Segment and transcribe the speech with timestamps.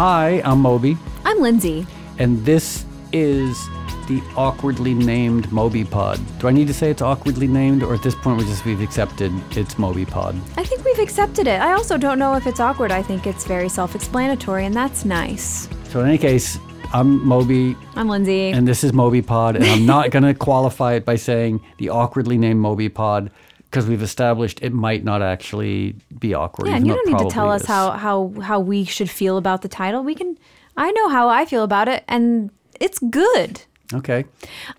[0.00, 1.86] Hi, I'm Moby, I'm Lindsay.
[2.18, 3.68] and this is
[4.08, 6.18] the awkwardly named Moby Pod.
[6.38, 8.80] Do I need to say it's awkwardly named, or at this point we just we've
[8.80, 10.36] accepted it's Moby Pod?
[10.56, 11.60] I think we've accepted it.
[11.60, 12.90] I also don't know if it's awkward.
[12.90, 15.68] I think it's very self explanatory, and that's nice.
[15.90, 16.58] So in any case,
[16.94, 18.52] I'm Moby, I'm Lindsay.
[18.52, 21.90] and this is Moby Pod, and I'm not going to qualify it by saying the
[21.90, 23.30] awkwardly named Moby Pod
[23.70, 26.68] because we've established it might not actually be awkward.
[26.68, 29.36] yeah, and you don't need to tell probably us how, how, how we should feel
[29.36, 30.02] about the title.
[30.02, 30.36] We can,
[30.76, 33.62] I know how I feel about it, and it's good.
[33.92, 34.24] Okay.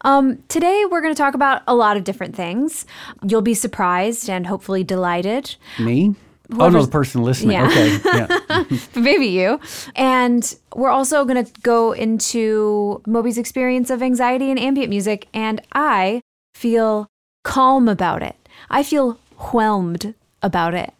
[0.01, 2.85] Um, today, we're going to talk about a lot of different things.
[3.27, 5.55] You'll be surprised and hopefully delighted.
[5.79, 6.15] Me?
[6.59, 7.51] Oh no, the person listening.
[7.51, 7.67] Yeah.
[7.67, 7.99] Okay.
[8.03, 8.77] Yeah.
[9.01, 9.59] maybe you.
[9.95, 15.27] And we're also going to go into Moby's experience of anxiety and ambient music.
[15.33, 16.21] And I
[16.53, 17.07] feel
[17.43, 18.35] calm about it.
[18.71, 20.93] I feel whelmed about it.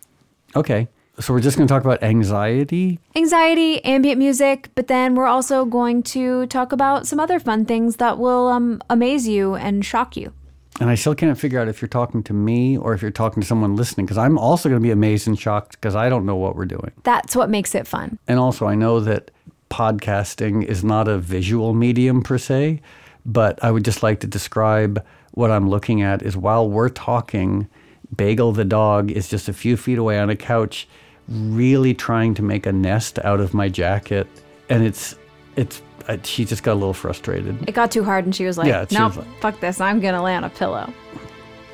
[0.56, 0.90] Okay.
[1.20, 3.00] So we're just going to talk about anxiety.
[3.16, 7.98] Anxiety, ambient music, but then we're also going to talk about some other fun things
[7.98, 10.34] that will um, amaze you and shock you.
[10.80, 13.42] And I still can't figure out if you're talking to me or if you're talking
[13.42, 16.26] to someone listening because I'm also going to be amazed and shocked because I don't
[16.26, 16.92] know what we're doing.
[17.04, 18.18] That's what makes it fun.
[18.28, 19.32] And also, I know that
[19.70, 22.82] podcasting is not a visual medium per se,
[23.26, 27.68] but I would just like to describe what I'm looking at is while we're talking,
[28.16, 30.88] Bagel the dog is just a few feet away on a couch,
[31.28, 34.28] really trying to make a nest out of my jacket.
[34.70, 35.16] And it's,
[35.56, 37.68] it's, uh, she just got a little frustrated.
[37.70, 39.80] It got too hard and she was like, Yeah, she nope, like- fuck this.
[39.80, 40.92] I'm going to lay on a pillow.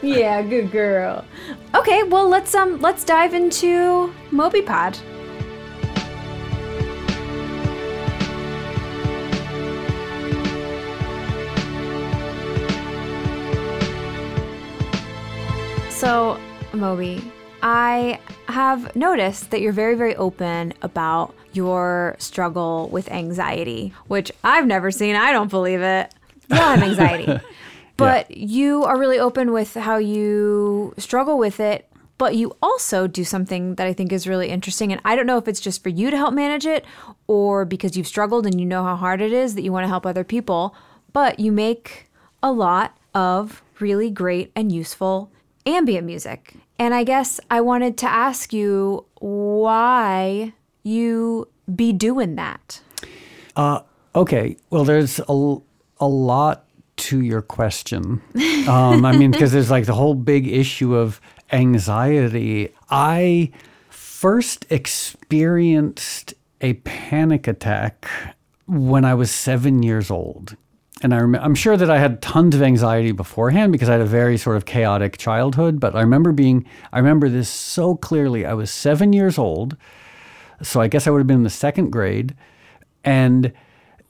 [0.04, 1.26] yeah, good girl.
[1.74, 4.96] Okay, well, let's um let's dive into Moby Pod.
[15.98, 16.40] So,
[16.74, 17.24] Moby,
[17.64, 24.68] I have noticed that you're very, very open about your struggle with anxiety, which I've
[24.68, 25.16] never seen.
[25.16, 26.14] I don't believe it.
[26.50, 27.40] You don't have anxiety.
[27.98, 31.90] But you are really open with how you struggle with it.
[32.20, 34.92] But you also do something that I think is really interesting.
[34.92, 36.86] And I don't know if it's just for you to help manage it
[37.26, 39.88] or because you've struggled and you know how hard it is that you want to
[39.88, 40.76] help other people.
[41.12, 42.12] But you make
[42.44, 45.32] a lot of really great and useful
[45.68, 46.56] ambient music.
[46.80, 52.82] And I guess I wanted to ask you why you be doing that.
[54.16, 54.58] Okay.
[54.70, 55.58] Well, there's a,
[56.00, 56.66] a lot
[56.98, 58.22] to your question.
[58.68, 62.74] Um, I mean, because there's like the whole big issue of anxiety.
[62.90, 63.52] I
[63.90, 68.08] first experienced a panic attack
[68.66, 70.58] when I was seven years old.
[71.04, 74.06] And I I'm sure that I had tons of anxiety beforehand because I had a
[74.06, 75.80] very sort of chaotic childhood.
[75.80, 78.46] But I remember being, I remember this so clearly.
[78.46, 79.78] I was seven years old.
[80.62, 82.36] So I guess I would have been in the second grade.
[83.04, 83.54] And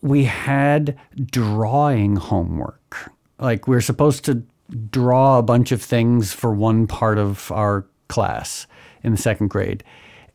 [0.01, 3.11] we had drawing homework.
[3.39, 4.43] Like we're supposed to
[4.89, 8.65] draw a bunch of things for one part of our class
[9.03, 9.83] in the second grade.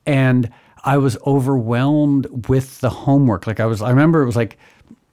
[0.04, 0.50] And
[0.84, 3.46] I was overwhelmed with the homework.
[3.46, 4.58] Like I was, I remember it was like,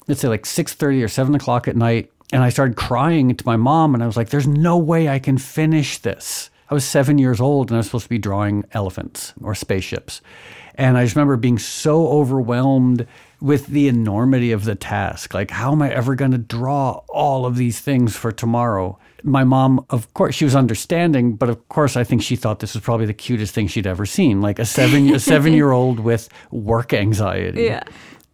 [0.10, 2.12] let's say like 6.30 or 7 o'clock at night.
[2.34, 5.20] And I started crying to my mom and I was like, there's no way I
[5.20, 6.50] can finish this.
[6.70, 10.22] I was seven years old and I was supposed to be drawing elephants or spaceships.
[10.76, 13.08] And I just remember being so overwhelmed
[13.42, 15.34] with the enormity of the task.
[15.34, 19.00] Like, how am I ever going to draw all of these things for tomorrow?
[19.24, 22.76] My mom, of course, she was understanding, but of course, I think she thought this
[22.76, 24.42] was probably the cutest thing she'd ever seen.
[24.42, 27.64] Like a seven, a seven year old with work anxiety.
[27.70, 27.84] Yeah.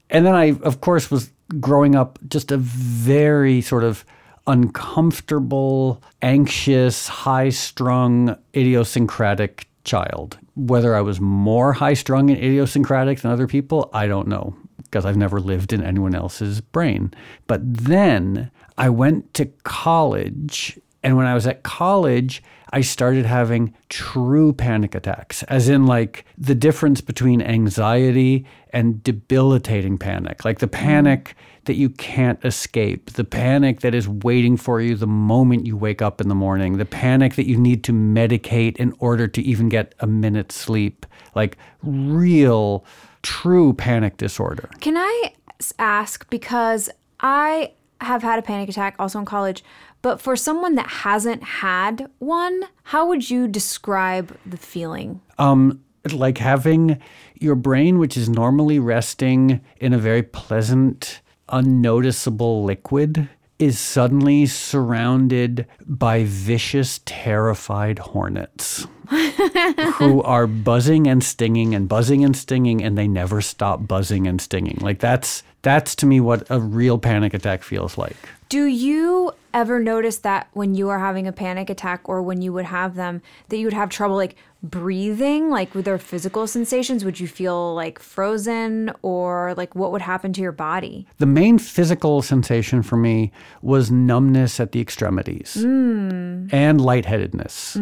[0.09, 4.05] And then I, of course, was growing up just a very sort of
[4.47, 10.37] uncomfortable, anxious, high strung, idiosyncratic child.
[10.55, 15.05] Whether I was more high strung and idiosyncratic than other people, I don't know because
[15.05, 17.13] I've never lived in anyone else's brain.
[17.47, 20.79] But then I went to college.
[21.05, 22.41] And when I was at college,
[22.71, 29.99] I started having true panic attacks, as in like the difference between anxiety and debilitating
[29.99, 31.35] panic, like the panic
[31.65, 36.01] that you can't escape, the panic that is waiting for you the moment you wake
[36.01, 39.69] up in the morning, the panic that you need to medicate in order to even
[39.69, 41.05] get a minute's sleep,
[41.35, 42.83] like real,
[43.21, 44.71] true panic disorder.
[44.81, 45.33] Can I
[45.77, 49.63] ask because I have had a panic attack also in college,
[50.05, 55.19] but for someone that hasn't had one, how would you describe the feeling?
[55.39, 57.01] Um, like having
[57.39, 65.65] your brain, which is normally resting in a very pleasant, unnoticeable liquid, is suddenly surrounded
[65.87, 68.85] by vicious, terrified hornets.
[69.93, 74.41] who are buzzing and stinging and buzzing and stinging and they never stop buzzing and
[74.41, 74.77] stinging.
[74.81, 78.17] Like that's that's to me what a real panic attack feels like.
[78.49, 82.53] Do you ever notice that when you are having a panic attack or when you
[82.53, 87.03] would have them that you would have trouble like breathing like with their physical sensations?
[87.03, 91.07] Would you feel like frozen or like what would happen to your body?
[91.17, 93.31] The main physical sensation for me
[93.61, 97.77] was numbness at the extremities and lightheadedness.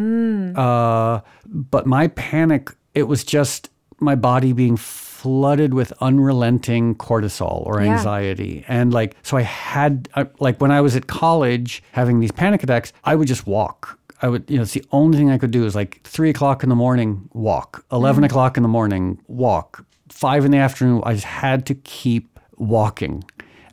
[0.56, 3.70] Uh, but my panic, it was just
[4.00, 4.76] my body being
[5.24, 7.94] flooded with unrelenting cortisol or Yeah.
[7.96, 8.62] anxiety.
[8.68, 12.62] And like, so I had, I- like, when I was at college having these panic
[12.62, 13.98] attacks, I would just walk.
[14.20, 16.62] I would, you know, it's the only thing I could do is like three o'clock
[16.62, 17.86] in the morning, walk.
[17.90, 18.24] 11 mm-hmm.
[18.26, 19.86] o'clock in the morning, walk.
[20.10, 23.24] Five in the afternoon, I just had to keep walking.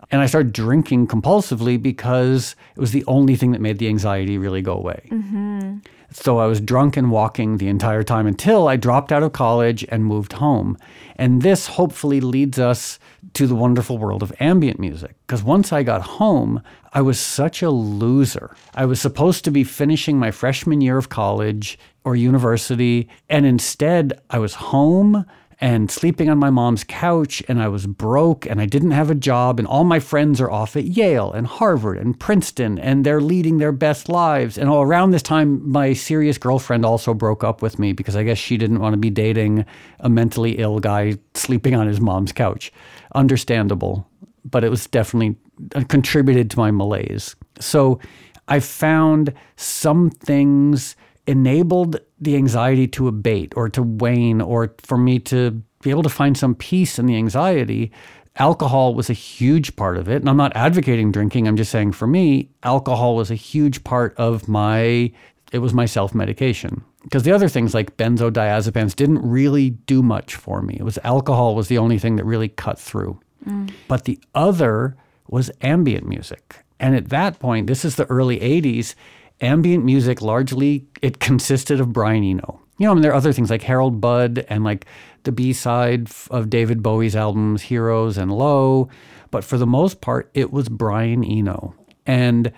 [0.10, 4.38] And I started drinking compulsively because it was the only thing that made the anxiety
[4.38, 5.02] really go away.
[5.12, 5.80] Mm-hmm.
[6.14, 9.86] So I was drunk and walking the entire time until I dropped out of college
[9.88, 10.78] and moved home.
[11.16, 13.00] And this hopefully leads us
[13.34, 15.16] to the wonderful world of ambient music.
[15.26, 16.62] Because once I got home,
[16.92, 18.54] I was such a loser.
[18.76, 24.20] I was supposed to be finishing my freshman year of college or university, and instead
[24.30, 25.26] I was home
[25.62, 29.16] and sleeping on my mom's couch and I was broke and I didn't have a
[29.16, 33.22] job and all my friends are off at Yale and Harvard and Princeton and they're
[33.22, 34.58] leading their best lives.
[34.58, 38.24] And all around this time my serious girlfriend also broke up with me because I
[38.24, 39.66] guess she didn't want to be dating
[40.00, 42.74] a mentally ill guy sleeping on his mom's couch.
[43.14, 44.08] Understandable
[44.44, 45.36] but it was definitely
[45.76, 47.36] uh, contributed to my malaise.
[47.60, 48.00] So
[48.48, 50.96] I found some things
[51.28, 56.10] enabled the anxiety to abate or to wane or for me to be able to
[56.10, 57.92] find some peace in the anxiety.
[58.38, 60.22] Alcohol was a huge part of it.
[60.22, 61.48] And I'm not advocating drinking.
[61.48, 65.12] I'm just saying for me, alcohol was a huge part of my,
[65.52, 66.84] it was my self medication.
[67.04, 70.78] Because the other things like benzodiazepines didn't really do much for me.
[70.80, 73.20] It was alcohol was the only thing that really cut through.
[73.46, 73.72] Mm.
[73.88, 74.96] But the other
[75.28, 76.64] was ambient music.
[76.80, 78.96] And at that point, this is the early 80s,
[79.42, 82.62] ambient music largely it consisted of Brian Eno.
[82.78, 84.86] You know, I mean, there are other things like Harold Budd and like
[85.24, 88.90] the B-side of David Bowie's albums Heroes and Low,
[89.30, 91.76] but for the most part it was Brian Eno.
[92.06, 92.52] And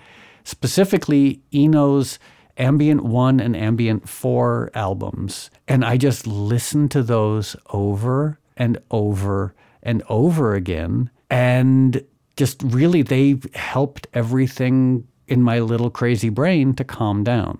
[0.44, 2.18] specifically Eno's
[2.56, 5.50] Ambient 1 and Ambient 4 albums.
[5.66, 12.02] And I just listened to those over and over and over again and
[12.36, 17.58] just really they helped everything in my little crazy brain to calm down.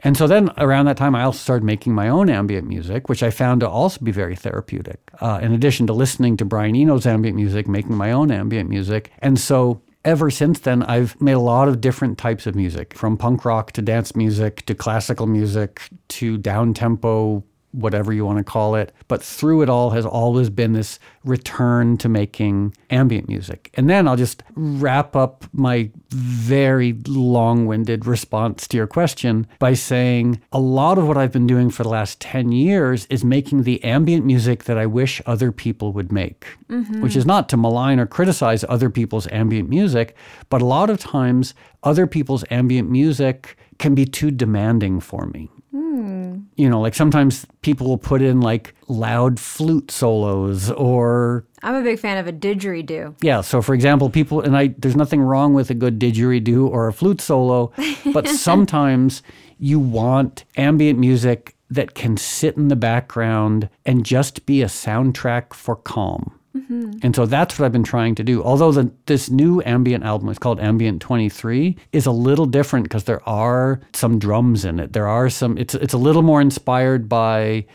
[0.00, 3.22] And so then around that time, I also started making my own ambient music, which
[3.22, 5.00] I found to also be very therapeutic.
[5.20, 9.10] Uh, in addition to listening to Brian Eno's ambient music, making my own ambient music.
[9.20, 13.16] And so ever since then, I've made a lot of different types of music from
[13.16, 17.42] punk rock to dance music to classical music to down tempo
[17.72, 18.94] whatever you want to call it.
[19.08, 23.70] But through it all has always been this return to making ambient music.
[23.74, 29.74] And then I'll just wrap up my very long winded response to your question by
[29.74, 33.62] saying a lot of what I've been doing for the last 10 years is making
[33.62, 37.02] the ambient music that I wish other people would make, mm-hmm.
[37.02, 40.16] which is not to malign or criticize other people's ambient music,
[40.48, 45.50] but a lot of times other people's ambient music can be too demanding for me
[45.76, 46.38] Hmm.
[46.56, 51.82] you know, like sometimes people will put in like loud flute solos or i'm a
[51.82, 53.40] big fan of a didgeridoo yeah.
[53.42, 56.92] So for example, people and I, there's nothing wrong with a good didgeridoo or a
[56.92, 57.72] flute solo,
[58.12, 59.22] but sometimes
[59.58, 65.52] you want ambient music that can sit in the background and just be a soundtrack
[65.52, 66.35] for calm.
[66.56, 66.98] Mm-hmm.
[67.02, 68.42] And so that's what I've been trying to do.
[68.42, 73.04] Although the, this new ambient album is called Ambient 23 is a little different because
[73.04, 74.92] there are some drums in it.
[74.92, 77.66] There are some it's it's a little more inspired by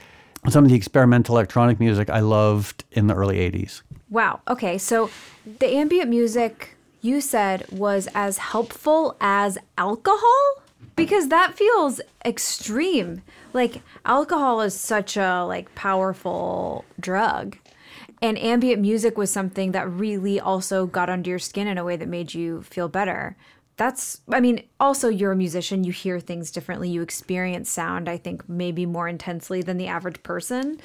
[0.49, 3.83] some of the experimental electronic music I loved in the early 80s.
[4.09, 4.41] Wow.
[4.47, 4.77] Okay.
[4.77, 5.09] So
[5.59, 10.63] the ambient music you said was as helpful as alcohol?
[10.95, 13.21] Because that feels extreme.
[13.53, 17.57] Like alcohol is such a like powerful drug.
[18.21, 21.95] And ambient music was something that really also got under your skin in a way
[21.95, 23.35] that made you feel better.
[23.77, 28.17] That's I mean, also you're a musician, you hear things differently, you experience sound I
[28.17, 30.79] think maybe more intensely than the average person.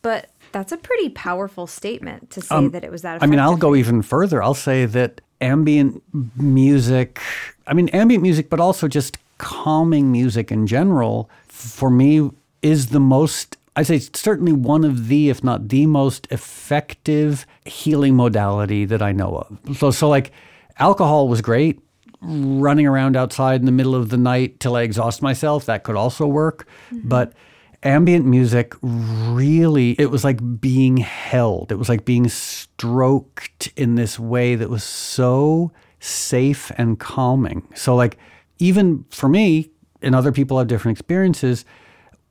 [0.00, 3.40] But that's a pretty powerful statement to say um, that it was that I mean,
[3.40, 4.42] I'll go even further.
[4.42, 6.02] I'll say that ambient
[6.36, 7.20] music,
[7.66, 12.30] I mean, ambient music, but also just calming music in general, for me,
[12.62, 17.46] is the most, I say, it's certainly one of the, if not the most effective
[17.64, 19.76] healing modality that I know of.
[19.76, 20.32] So, so like,
[20.78, 21.80] alcohol was great.
[22.20, 25.66] running around outside in the middle of the night till I exhaust myself.
[25.66, 26.66] That could also work.
[26.92, 27.08] Mm-hmm.
[27.08, 27.32] But
[27.82, 31.70] ambient music really, it was like being held.
[31.70, 35.70] It was like being stroked in this way that was so
[36.00, 37.68] safe and calming.
[37.74, 38.18] So, like,
[38.58, 39.70] even for me,
[40.02, 41.64] and other people have different experiences,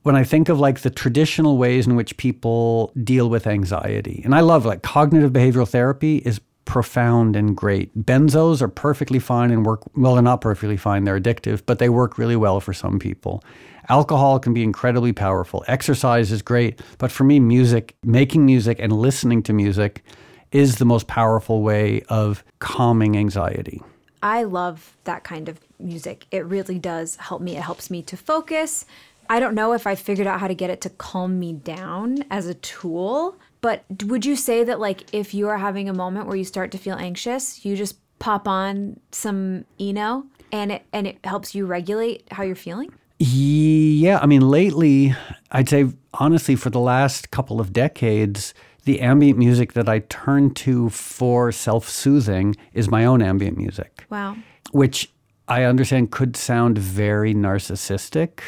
[0.03, 4.33] when I think of like the traditional ways in which people deal with anxiety, and
[4.33, 7.97] I love like cognitive behavioral therapy is profound and great.
[7.97, 11.89] Benzos are perfectly fine and work well, they're not perfectly fine, they're addictive, but they
[11.89, 13.43] work really well for some people.
[13.89, 15.63] Alcohol can be incredibly powerful.
[15.67, 20.03] Exercise is great, but for me, music, making music and listening to music
[20.51, 23.81] is the most powerful way of calming anxiety.
[24.21, 26.25] I love that kind of music.
[26.31, 27.55] It really does help me.
[27.55, 28.85] It helps me to focus.
[29.29, 32.19] I don't know if I figured out how to get it to calm me down
[32.31, 36.27] as a tool, but would you say that like if you are having a moment
[36.27, 41.05] where you start to feel anxious, you just pop on some Eno and it and
[41.07, 42.91] it helps you regulate how you're feeling?
[43.19, 45.15] Yeah, I mean, lately,
[45.51, 48.53] I'd say honestly, for the last couple of decades,
[48.85, 54.05] the ambient music that I turn to for self soothing is my own ambient music,
[54.09, 54.37] Wow.
[54.71, 55.11] which
[55.47, 58.39] I understand could sound very narcissistic,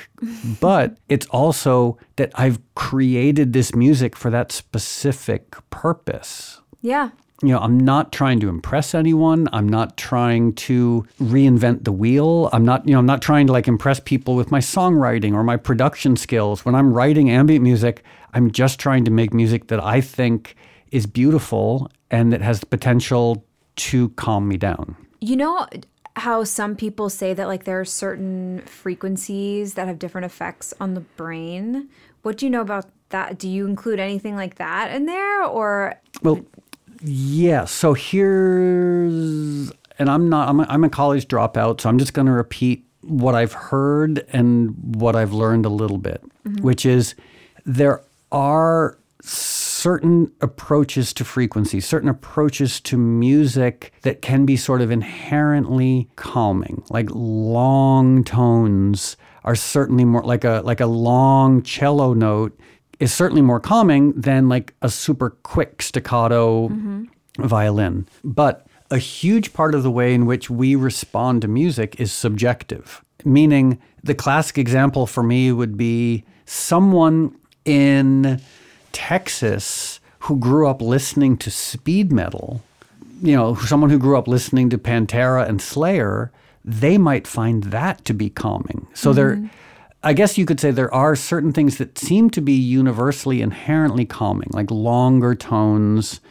[0.60, 7.10] but it's also that I've created this music for that specific purpose Yeah.
[7.42, 9.48] you know, I'm not trying to impress anyone.
[9.54, 12.50] I'm not trying to reinvent the wheel.
[12.52, 15.44] I'm not, you know, I'm not trying to like impress people with my songwriting or
[15.44, 16.66] my production skills.
[16.66, 18.04] When I'm writing ambient music,
[18.34, 20.56] I'm just trying to make music that I think
[20.92, 24.98] is beautiful and that has the potential to calm me down.
[25.22, 25.66] You know
[26.20, 30.94] how some people say that like there are certain frequencies that have different effects on
[30.94, 31.90] the brain?
[32.22, 33.38] What do you know about that?
[33.38, 36.46] Do you include anything like that in there or Well,
[37.02, 37.66] yeah.
[37.66, 42.28] So here's, and I'm not, I'm a, I'm a college dropout, so I'm just going
[42.28, 46.62] to repeat what I've heard and what I've learned a little bit, mm-hmm.
[46.64, 47.16] which is
[47.66, 48.98] there are
[49.80, 56.84] certain approaches to frequency, certain approaches to music that can be sort of inherently calming,
[56.90, 62.60] like long tones are certainly more like a like a long cello note
[63.00, 67.06] is certainly more calming than like a super quick staccato mm-hmm.
[67.38, 68.06] violin.
[68.24, 73.04] But a huge part of the way in which we respond to music is subjective,
[73.24, 78.42] meaning the classic example for me would be someone in
[78.92, 82.62] Texas who grew up listening to speed metal
[83.22, 86.32] you know, someone who grew up listening to Pantera and Slayer,
[86.64, 88.88] they might find that to be calming.
[88.94, 89.16] So mm-hmm.
[89.16, 89.52] there,
[90.04, 94.06] I guess you could say there are certain things that seem to be universally inherently
[94.06, 96.22] calming, like longer tones,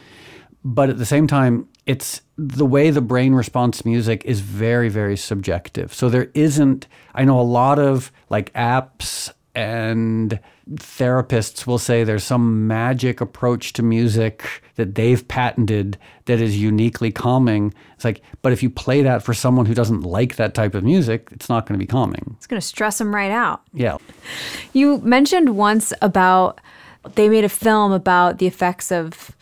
[0.63, 4.89] but at the same time, it's the way the brain responds to music is very,
[4.89, 5.93] very subjective.
[5.93, 10.39] So there isn't, I know a lot of like apps and
[10.71, 17.11] therapists will say there's some magic approach to music that they've patented that is uniquely
[17.11, 17.73] calming.
[17.95, 20.85] It's like, but if you play that for someone who doesn't like that type of
[20.85, 22.35] music, it's not going to be calming.
[22.37, 23.61] it's going to stress them right out?
[23.73, 23.97] Yeah.
[24.71, 26.61] You mentioned once about
[27.15, 29.35] they made a film about the effects of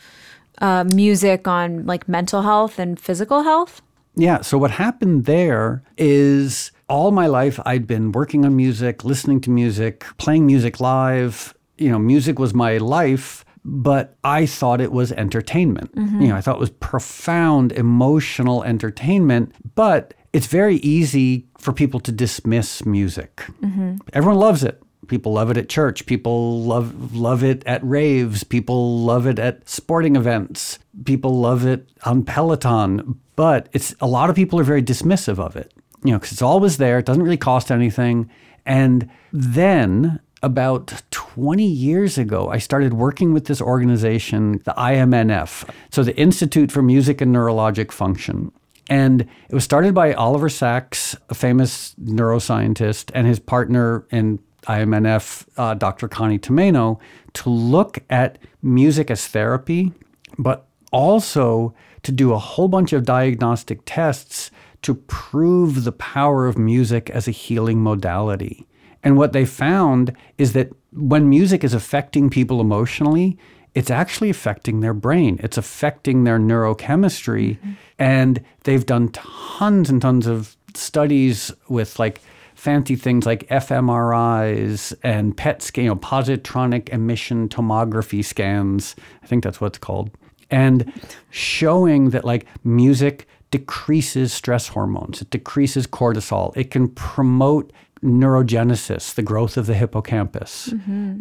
[0.59, 3.83] uh, music on like mental health and physical health.
[4.15, 4.41] Yeah.
[4.41, 9.49] So what happened there is all my life I'd been working on music, listening to
[9.49, 11.53] music, playing music live.
[11.77, 15.93] You know, music was my life, but I thought it was entertainment.
[15.95, 16.21] Mm-hmm.
[16.21, 21.99] You know, I thought it was profound emotional entertainment, but it's very easy for people
[22.01, 23.35] to dismiss music.
[23.61, 23.97] Mm-hmm.
[24.13, 24.81] Everyone loves it.
[25.07, 26.05] People love it at church.
[26.05, 28.43] People love love it at raves.
[28.43, 30.79] People love it at sporting events.
[31.05, 33.19] People love it on Peloton.
[33.35, 35.71] But it's a lot of people are very dismissive of it.
[36.03, 36.99] You know, because it's always there.
[36.99, 38.29] It doesn't really cost anything.
[38.65, 46.03] And then about 20 years ago, I started working with this organization, the IMNF, so
[46.03, 48.51] the Institute for Music and Neurologic Function.
[48.89, 55.45] And it was started by Oliver Sacks, a famous neuroscientist, and his partner in IMNF,
[55.57, 56.07] uh, Dr.
[56.07, 56.99] Connie Tomaino,
[57.33, 59.91] to look at music as therapy,
[60.37, 61.73] but also
[62.03, 64.51] to do a whole bunch of diagnostic tests
[64.83, 68.67] to prove the power of music as a healing modality.
[69.03, 73.37] And what they found is that when music is affecting people emotionally,
[73.73, 75.39] it's actually affecting their brain.
[75.43, 77.57] It's affecting their neurochemistry.
[77.57, 77.71] Mm-hmm.
[77.99, 82.21] And they've done tons and tons of studies with like
[82.55, 88.95] fancy things like fMRIs and PET scan, you know, positronic emission tomography scans.
[89.21, 90.09] I think that's what it's called.
[90.49, 90.91] And
[91.29, 97.71] showing that like music decreases stress hormones, it decreases cortisol, it can promote
[98.03, 100.67] neurogenesis, the growth of the hippocampus.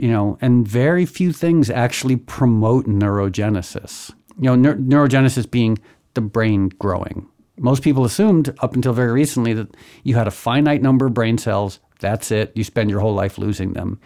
[0.00, 4.12] You know, and very few things actually promote neurogenesis.
[4.38, 5.78] You know, neur- neurogenesis being
[6.14, 7.26] the brain growing.
[7.58, 11.38] Most people assumed up until very recently that you had a finite number of brain
[11.38, 13.98] cells, that's it, you spend your whole life losing them.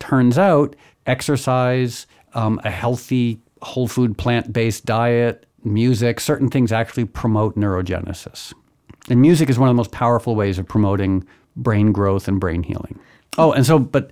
[0.00, 0.74] Turns out,
[1.06, 8.52] exercise, um, a healthy whole food plant based diet, music, certain things actually promote neurogenesis.
[9.08, 11.26] And music is one of the most powerful ways of promoting
[11.56, 12.98] brain growth and brain healing.
[13.38, 14.10] Oh, and so, but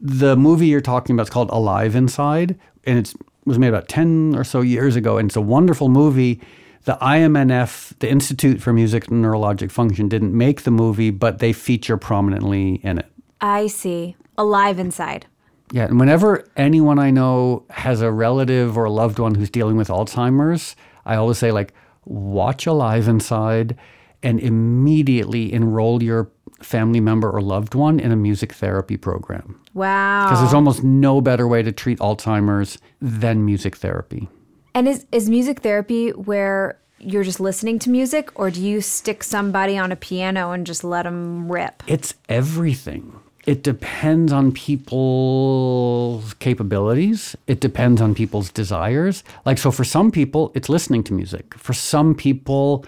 [0.00, 3.14] the movie you're talking about is called Alive Inside, and it
[3.44, 5.18] was made about 10 or so years ago.
[5.18, 6.40] And it's a wonderful movie.
[6.84, 11.52] The IMNF, the Institute for Music and Neurologic Function, didn't make the movie, but they
[11.52, 13.10] feature prominently in it.
[13.40, 14.16] I see.
[14.38, 15.26] Alive inside.
[15.72, 19.76] Yeah, and whenever anyone I know has a relative or a loved one who's dealing
[19.76, 21.72] with Alzheimer's, I always say like
[22.04, 23.76] watch Alive Inside
[24.22, 26.30] and immediately enroll your
[26.62, 29.60] family member or loved one in a music therapy program.
[29.74, 30.26] Wow.
[30.26, 34.28] Because there's almost no better way to treat Alzheimer's than music therapy.
[34.74, 39.22] And is is music therapy where you're just listening to music, or do you stick
[39.22, 41.82] somebody on a piano and just let them rip?
[41.86, 43.20] It's everything.
[43.46, 47.36] It depends on people's capabilities.
[47.46, 49.22] It depends on people's desires.
[49.44, 51.54] Like, so for some people, it's listening to music.
[51.54, 52.84] For some people,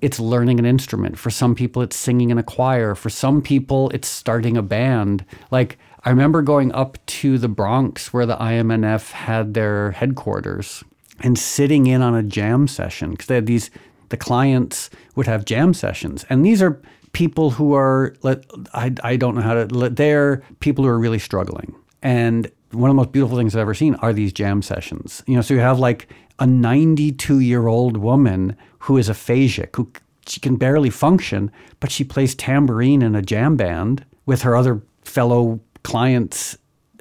[0.00, 1.18] it's learning an instrument.
[1.18, 2.94] For some people, it's singing in a choir.
[2.94, 5.26] For some people, it's starting a band.
[5.50, 10.82] Like, I remember going up to the Bronx where the IMNF had their headquarters
[11.20, 13.70] and sitting in on a jam session because they had these,
[14.08, 16.24] the clients would have jam sessions.
[16.30, 16.80] And these are
[17.12, 20.98] people who are, let- I, I don't know how to, let- they're people who are
[20.98, 21.74] really struggling.
[22.02, 25.22] And one of the most beautiful things I've ever seen are these jam sessions.
[25.26, 29.90] You know, so you have like a 92 year old woman who is aphasic, who
[30.26, 34.80] she can barely function, but she plays tambourine in a jam band with her other
[35.02, 36.56] fellow clients,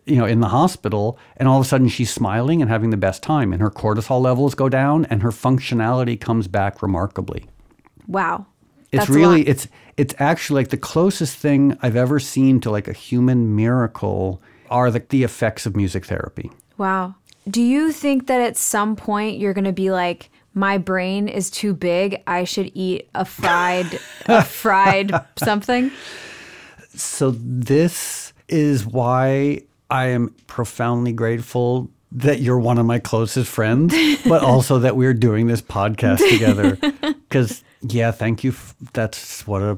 [0.05, 1.19] you know, in the hospital.
[1.37, 4.19] And all of a sudden she's smiling and having the best time, and her cortisol
[4.21, 7.45] levels go down and her functionality comes back remarkably.
[8.07, 8.47] Wow.
[8.91, 12.87] It's That's really it's it's actually like the closest thing I've ever seen to like
[12.87, 16.51] a human miracle are the, the effects of music therapy.
[16.77, 17.15] Wow.
[17.49, 21.49] Do you think that at some point you're going to be like, my brain is
[21.49, 22.21] too big.
[22.27, 25.91] I should eat a fried, a fried something?
[26.95, 33.93] So this is why I am profoundly grateful that you're one of my closest friends,
[34.27, 36.77] but also that we're doing this podcast together.
[37.01, 38.53] Because yeah, thank you.
[38.93, 39.77] That's what a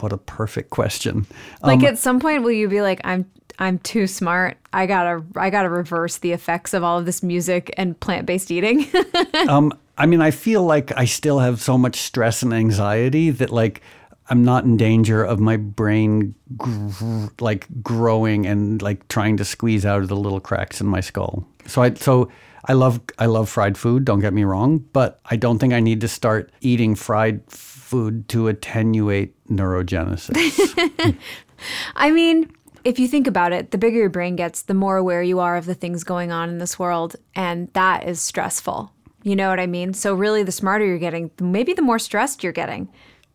[0.00, 1.26] what a perfect question.
[1.62, 4.56] Like at some point, will you be like, I'm, I'm too smart.
[4.72, 8.50] I gotta, I gotta reverse the effects of all of this music and plant based
[8.50, 8.86] eating.
[9.48, 13.50] um, I mean, I feel like I still have so much stress and anxiety that
[13.50, 13.82] like
[14.28, 19.84] I'm not in danger of my brain gr- like growing and like trying to squeeze
[19.84, 21.44] out of the little cracks in my skull.
[21.66, 22.30] So I so
[22.70, 24.04] I love I love fried food.
[24.04, 28.28] Don't get me wrong, but I don't think I need to start eating fried food
[28.28, 31.18] to attenuate neurogenesis.
[31.96, 32.48] I mean,
[32.84, 35.56] if you think about it, the bigger your brain gets, the more aware you are
[35.56, 37.16] of the things going on in this world.
[37.34, 38.92] And that is stressful.
[39.24, 39.92] You know what I mean?
[39.92, 42.88] So, really, the smarter you're getting, maybe the more stressed you're getting.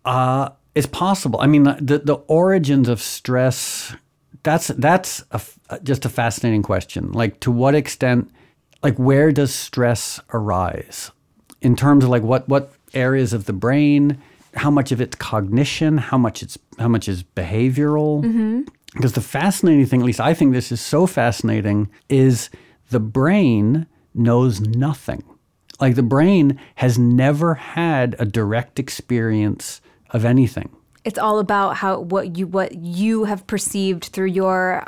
[0.06, 1.41] Uh, it's possible.
[1.41, 3.93] I mean, the the origins of stress.
[4.43, 5.41] That's that's a
[5.84, 7.12] just a fascinating question.
[7.12, 8.32] Like, to what extent,
[8.86, 11.10] like, where does stress arise?
[11.60, 14.21] In terms of like what what areas of the brain,
[14.54, 18.24] how much of it's cognition, how much it's how much is behavioral.
[18.24, 18.62] Mm-hmm.
[18.93, 22.52] Because the fascinating thing, at least I think this is so fascinating, is
[22.91, 25.24] the brain knows nothing.
[25.80, 30.69] Like the brain has never had a direct experience of anything.
[31.04, 34.86] It's all about how what you what you have perceived through your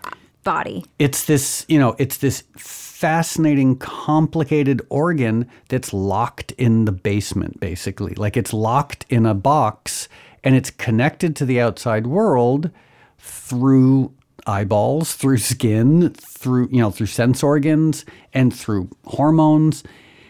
[0.48, 0.86] body.
[0.98, 8.14] It's this, you know, it's this fascinating, complicated organ that's locked in the basement, basically.
[8.16, 10.08] Like it's locked in a box
[10.46, 12.72] and it's connected to the outside world
[13.20, 14.14] through
[14.48, 19.84] eyeballs, through skin, through, you know, through sense organs and through hormones.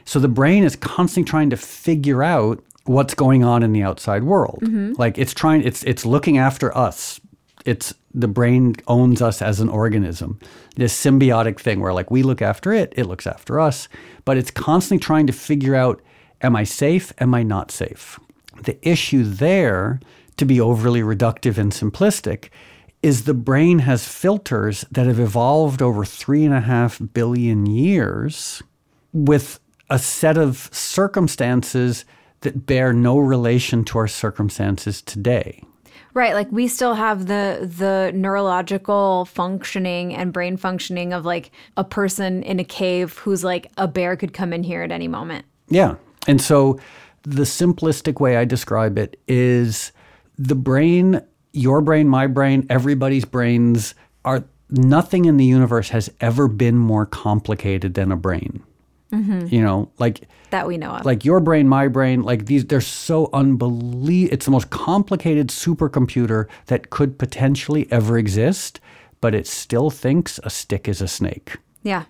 [0.03, 4.23] So the brain is constantly trying to figure out what's going on in the outside
[4.23, 4.61] world.
[4.63, 4.93] Mm-hmm.
[4.97, 7.21] Like it's trying it's it's looking after us.
[7.65, 10.39] It's the brain owns us as an organism.
[10.75, 13.87] This symbiotic thing where like we look after it, it looks after us,
[14.25, 16.01] but it's constantly trying to figure out
[16.41, 17.13] am I safe?
[17.19, 18.19] Am I not safe?
[18.63, 19.99] The issue there,
[20.37, 22.49] to be overly reductive and simplistic,
[23.03, 28.63] is the brain has filters that have evolved over three and a half billion years
[29.13, 32.03] with a set of circumstances
[32.41, 35.63] that bear no relation to our circumstances today.
[36.17, 41.83] Right, like we still have the the neurological functioning and brain functioning of like a
[41.83, 45.45] person in a cave who's like a bear could come in here at any moment.
[45.69, 45.97] Yeah.
[46.27, 46.79] And so
[47.21, 49.91] the simplistic way I describe it is
[50.39, 51.21] the brain,
[51.53, 53.93] your brain, my brain, everybody's brains
[54.25, 58.63] are nothing in the universe has ever been more complicated than a brain.
[59.11, 59.47] Mm-hmm.
[59.53, 61.05] You know, like That we know of.
[61.05, 64.33] like your brain, my brain, like these, they're so unbelievable.
[64.33, 68.79] It's the most complicated supercomputer that could potentially ever exist,
[69.21, 71.57] but it still thinks a stick is a snake.
[71.83, 72.03] yeah.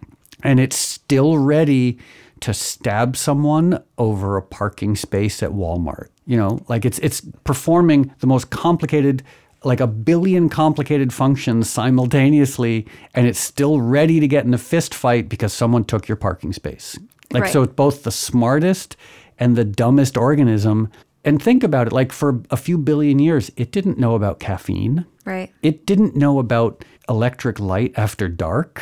[0.43, 1.97] And it's still ready
[2.41, 6.10] to stab someone over a parking space at Walmart.
[6.27, 9.23] You know, like it's it's performing the most complicated
[9.63, 14.93] like a billion complicated functions simultaneously and it's still ready to get in a fist
[14.93, 16.98] fight because someone took your parking space.
[17.32, 17.54] Like Right.
[17.54, 18.96] so it's both the smartest
[19.39, 20.89] and the dumbest organism.
[21.26, 25.06] And think about it, like for a few billion years, it didn't know about caffeine.
[25.26, 25.52] Right.
[25.62, 28.82] It didn't know about electric light after dark.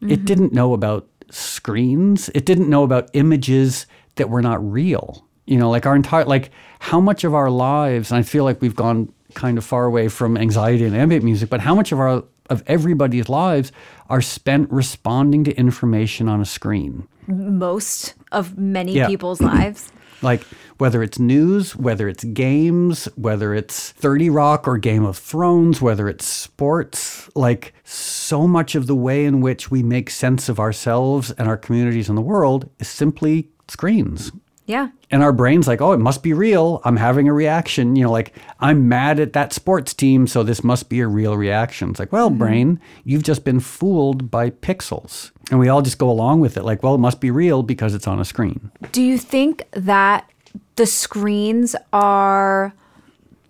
[0.00, 0.24] It mm-hmm.
[0.24, 2.30] didn't know about screens.
[2.34, 5.26] It didn't know about images that were not real.
[5.52, 6.50] You know, like our entire, like
[6.90, 10.08] how much of our lives, and I feel like we've gone kind of far away
[10.08, 13.70] from anxiety and ambient music, but how much of our, of everybody's lives
[14.08, 17.06] are spent responding to information on a screen?
[17.26, 19.08] Most of many Yeah.
[19.08, 19.92] people's lives.
[20.22, 20.42] Like
[20.78, 26.08] whether it's news, whether it's games, whether it's 30 Rock or Game of Thrones, whether
[26.08, 31.30] it's sports, like so much of the way in which we make sense of ourselves
[31.32, 34.32] and our communities in the world is simply screens.
[34.66, 34.88] Yeah.
[35.10, 36.80] And our brain's like, oh, it must be real.
[36.84, 37.96] I'm having a reaction.
[37.96, 41.36] You know, like I'm mad at that sports team, so this must be a real
[41.36, 41.90] reaction.
[41.90, 42.38] It's like, well, mm-hmm.
[42.38, 45.30] brain, you've just been fooled by pixels.
[45.50, 47.94] And we all just go along with it, like, well, it must be real because
[47.94, 48.70] it's on a screen.
[48.92, 50.30] Do you think that
[50.76, 52.72] the screens are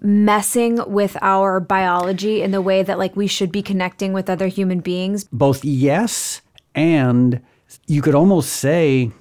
[0.01, 4.48] messing with our biology in the way that like we should be connecting with other
[4.48, 5.25] human beings?
[5.31, 6.42] both yes
[6.75, 7.40] and
[7.87, 9.12] you could almost say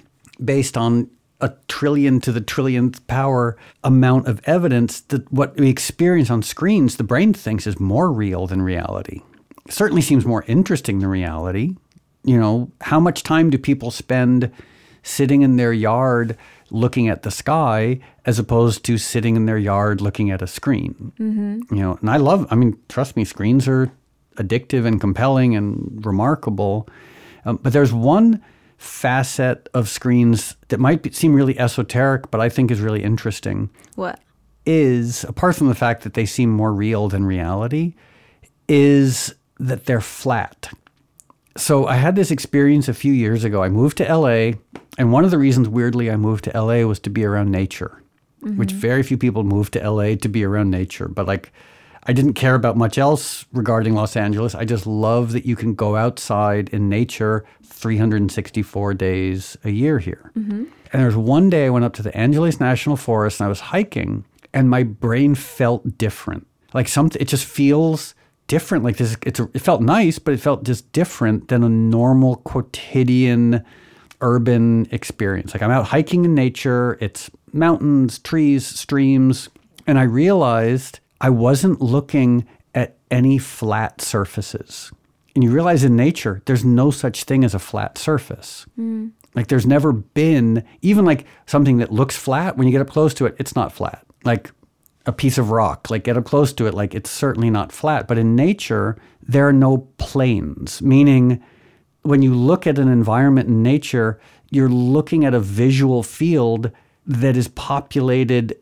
[0.44, 1.08] based on
[1.42, 6.96] a trillion to the trillionth power amount of evidence that what we experience on screens
[6.96, 9.20] the brain thinks is more real than reality.
[9.68, 11.76] Certainly seems more interesting than reality.
[12.24, 14.50] You know how much time do people spend
[15.02, 16.38] sitting in their yard
[16.70, 21.12] looking at the sky as opposed to sitting in their yard looking at a screen?
[21.70, 23.92] You know and i love i mean trust me screens are
[24.36, 26.88] addictive and compelling and remarkable.
[27.44, 28.42] Um, but there's one
[28.82, 33.70] facet of screens that might be, seem really esoteric but i think is really interesting
[33.94, 34.20] What?
[34.66, 37.94] is apart from the fact that they seem more real than reality
[38.68, 40.72] is that they're flat
[41.56, 43.62] so I had this experience a few years ago.
[43.62, 44.52] I moved to LA,
[44.98, 48.02] and one of the reasons, weirdly, I moved to LA was to be around nature,
[48.40, 48.78] which mm-hmm.
[48.78, 51.08] very few people move to LA to be around nature.
[51.08, 51.52] But like,
[52.04, 54.54] I didn't care about much else regarding Los Angeles.
[54.54, 60.32] I just love that you can go outside in nature 364 days a year here.
[60.36, 60.64] Mm-hmm.
[60.92, 63.60] And there's one day I went up to the Angeles National Forest and I was
[63.60, 66.46] hiking, and my brain felt different.
[66.74, 68.14] Like something, it just feels
[68.48, 68.82] different.
[68.82, 72.36] Like this, it's a, it felt nice, but it felt just different than a normal
[72.36, 73.64] quotidian
[74.20, 75.54] urban experience.
[75.54, 76.98] Like I'm out hiking in nature.
[77.00, 79.48] It's mountains, trees, streams,
[79.86, 84.90] and I realized I wasn't looking at any flat surfaces.
[85.34, 88.66] And you realize in nature, there's no such thing as a flat surface.
[88.78, 89.12] Mm.
[89.34, 93.14] Like there's never been even like something that looks flat when you get up close
[93.14, 94.04] to it, it's not flat.
[94.24, 94.50] Like
[95.06, 98.08] a piece of rock, like get up close to it, like it's certainly not flat.
[98.08, 101.42] But in nature, there are no planes, meaning
[102.02, 106.72] when you look at an environment in nature, you're looking at a visual field
[107.06, 108.56] that is populated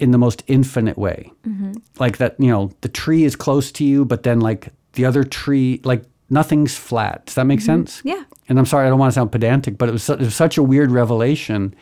[0.00, 1.30] in the most infinite way.
[1.46, 1.72] Mm-hmm.
[1.98, 5.24] Like that, you know, the tree is close to you, but then like the other
[5.24, 7.26] tree, like nothing's flat.
[7.26, 7.66] Does that make mm-hmm.
[7.66, 8.02] sense?
[8.04, 8.24] Yeah.
[8.48, 10.56] And I'm sorry, I don't want to sound pedantic, but it was, it was such
[10.56, 11.74] a weird revelation.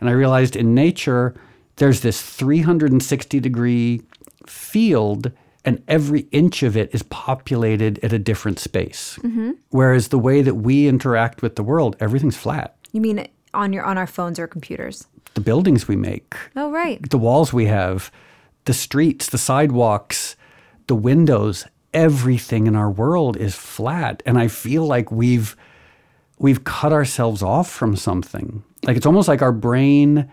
[0.00, 1.34] And I realized in nature,
[1.76, 4.02] there's this 360 degree
[4.46, 5.30] field,
[5.64, 9.18] and every inch of it is populated at a different space.
[9.22, 9.52] Mm-hmm.
[9.70, 12.76] Whereas the way that we interact with the world, everything's flat.
[12.92, 15.06] You mean on your on our phones or computers?
[15.36, 16.98] The buildings we make, Oh, right.
[17.10, 18.10] the walls we have,
[18.64, 20.34] the streets, the sidewalks,
[20.86, 24.22] the windows, everything in our world is flat.
[24.24, 25.54] And I feel like we've
[26.38, 28.62] we've cut ourselves off from something.
[28.84, 30.26] Like it's almost like our brain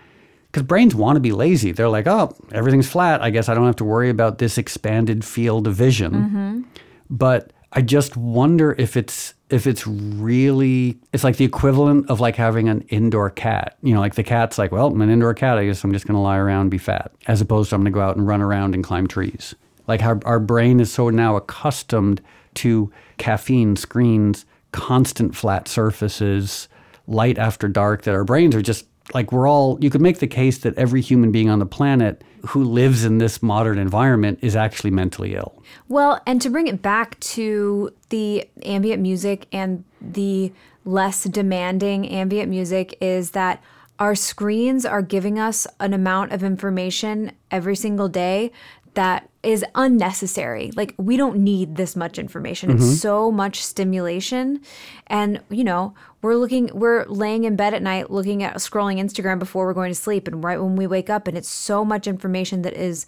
[0.47, 1.73] because brains want to be lazy.
[1.73, 3.21] They're like, oh, everything's flat.
[3.21, 6.13] I guess I don't have to worry about this expanded field of vision.
[6.13, 6.61] Mm-hmm.
[7.09, 12.35] But I just wonder if it's if it's really it's like the equivalent of like
[12.35, 13.77] having an indoor cat.
[13.81, 15.57] You know, like the cat's like, well, I'm an indoor cat.
[15.57, 17.81] I guess I'm just going to lie around and be fat, as opposed to I'm
[17.81, 19.55] going to go out and run around and climb trees.
[19.87, 22.21] Like our our brain is so now accustomed
[22.55, 26.67] to caffeine, screens, constant flat surfaces,
[27.07, 30.27] light after dark that our brains are just like we're all you could make the
[30.27, 34.55] case that every human being on the planet who lives in this modern environment is
[34.55, 35.61] actually mentally ill.
[35.87, 40.51] Well, and to bring it back to the ambient music and the
[40.85, 43.63] less demanding ambient music is that
[43.99, 48.51] our screens are giving us an amount of information every single day
[48.95, 50.71] that is unnecessary.
[50.75, 52.71] Like we don't need this much information.
[52.71, 52.93] It's mm-hmm.
[52.93, 54.61] so much stimulation.
[55.07, 59.39] And you know, we're looking we're laying in bed at night looking at scrolling Instagram
[59.39, 62.07] before we're going to sleep and right when we wake up and it's so much
[62.07, 63.05] information that is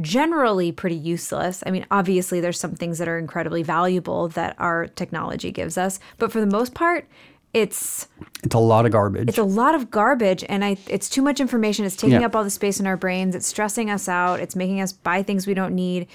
[0.00, 1.64] generally pretty useless.
[1.66, 5.98] I mean, obviously there's some things that are incredibly valuable that our technology gives us,
[6.18, 7.08] but for the most part,
[7.52, 8.06] it's
[8.44, 9.28] it's a lot of garbage.
[9.28, 11.84] It's a lot of garbage, and I it's too much information.
[11.84, 12.26] It's taking yeah.
[12.26, 13.34] up all the space in our brains.
[13.34, 14.38] It's stressing us out.
[14.38, 16.06] It's making us buy things we don't need,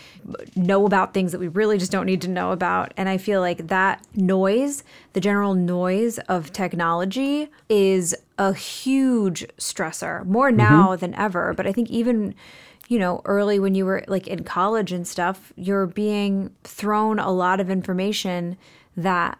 [0.56, 2.93] know about things that we really just don't need to know about.
[2.95, 10.26] And I feel like that noise, the general noise of technology, is a huge stressor.
[10.26, 10.58] More mm-hmm.
[10.58, 11.02] now mm-hmm.
[11.02, 11.54] than ever.
[11.54, 12.34] But I think even
[12.88, 17.32] you know, early when you were like in college and stuff, you're being thrown a
[17.32, 18.58] lot of information
[18.95, 19.39] that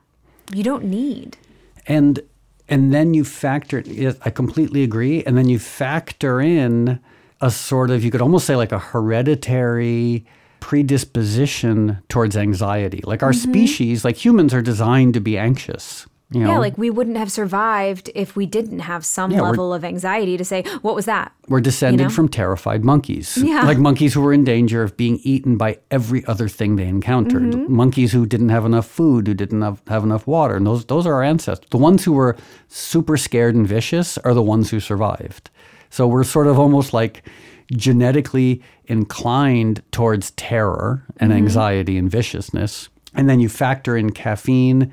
[0.52, 1.38] you don't need
[1.88, 2.22] and
[2.68, 3.84] and then you factor
[4.24, 7.00] i completely agree and then you factor in
[7.42, 10.26] a sort of you could almost say like a hereditary
[10.60, 13.52] predisposition towards anxiety like our mm-hmm.
[13.52, 16.54] species like humans are designed to be anxious you know?
[16.54, 20.38] Yeah, like we wouldn't have survived if we didn't have some yeah, level of anxiety
[20.38, 21.32] to say, what was that?
[21.48, 22.14] We're descended you know?
[22.14, 23.38] from terrified monkeys.
[23.38, 23.62] Yeah.
[23.62, 27.44] Like monkeys who were in danger of being eaten by every other thing they encountered.
[27.44, 27.76] Mm-hmm.
[27.76, 30.56] Monkeys who didn't have enough food, who didn't have, have enough water.
[30.56, 31.70] And those, those are our ancestors.
[31.70, 32.36] The ones who were
[32.70, 35.52] super scared and vicious are the ones who survived.
[35.92, 37.24] So we're sort of almost like
[37.72, 41.38] genetically inclined towards terror and mm-hmm.
[41.38, 42.90] anxiety and viciousness.
[43.14, 44.92] And then you factor in caffeine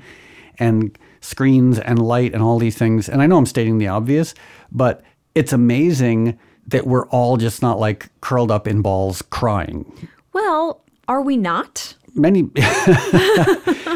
[0.59, 3.07] and screens and light and all these things.
[3.07, 4.33] And I know I'm stating the obvious,
[4.71, 5.01] but
[5.35, 10.09] it's amazing that we're all just not like curled up in balls crying.
[10.33, 11.95] Well, are we not?
[12.15, 12.49] Many.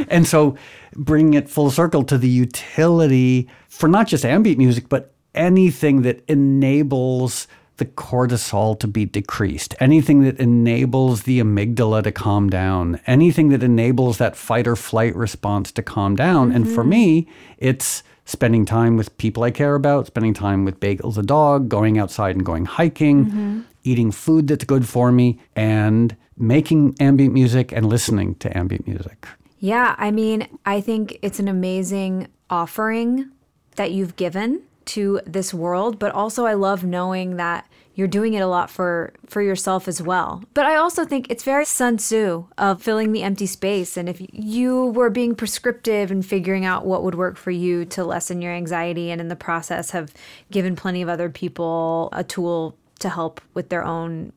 [0.09, 0.57] and so
[0.95, 6.23] bringing it full circle to the utility for not just ambient music, but anything that
[6.27, 13.49] enables the cortisol to be decreased, anything that enables the amygdala to calm down, anything
[13.49, 16.47] that enables that fight or flight response to calm down.
[16.47, 16.55] Mm-hmm.
[16.55, 16.89] And for mm-hmm.
[16.89, 21.69] me, it's spending time with people I care about, spending time with Bagel the dog,
[21.69, 23.61] going outside and going hiking, mm-hmm.
[23.83, 29.27] eating food that's good for me, and making ambient music and listening to ambient music.
[29.59, 33.31] Yeah, I mean, I think it's an amazing offering
[33.75, 38.41] that you've given to this world, but also I love knowing that you're doing it
[38.41, 40.43] a lot for for yourself as well.
[40.53, 43.97] But I also think it's very Sun Tzu of filling the empty space.
[43.97, 48.03] And if you were being prescriptive and figuring out what would work for you to
[48.03, 50.13] lessen your anxiety, and in the process have
[50.51, 54.31] given plenty of other people a tool to help with their own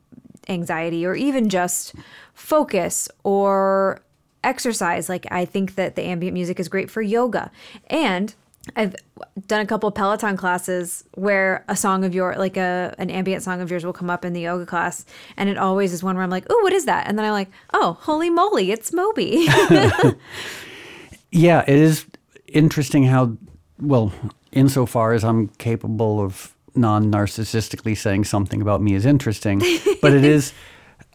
[0.49, 1.93] anxiety, or even just
[2.33, 4.01] focus or
[4.43, 5.07] exercise.
[5.07, 7.51] Like I think that the ambient music is great for yoga
[7.87, 8.33] and
[8.75, 8.95] I've
[9.47, 13.43] done a couple of Peloton classes where a song of your like a an ambient
[13.43, 16.15] song of yours will come up in the yoga class, and it always is one
[16.15, 18.93] where I'm like, "Oh, what is that?" And then I'm like, "Oh, holy moly, it's
[18.93, 19.47] Moby."
[21.31, 22.05] yeah, it is
[22.47, 23.35] interesting how
[23.79, 24.13] well,
[24.51, 29.59] insofar as I'm capable of non-narcissistically saying something about me is interesting,
[30.01, 30.53] but it is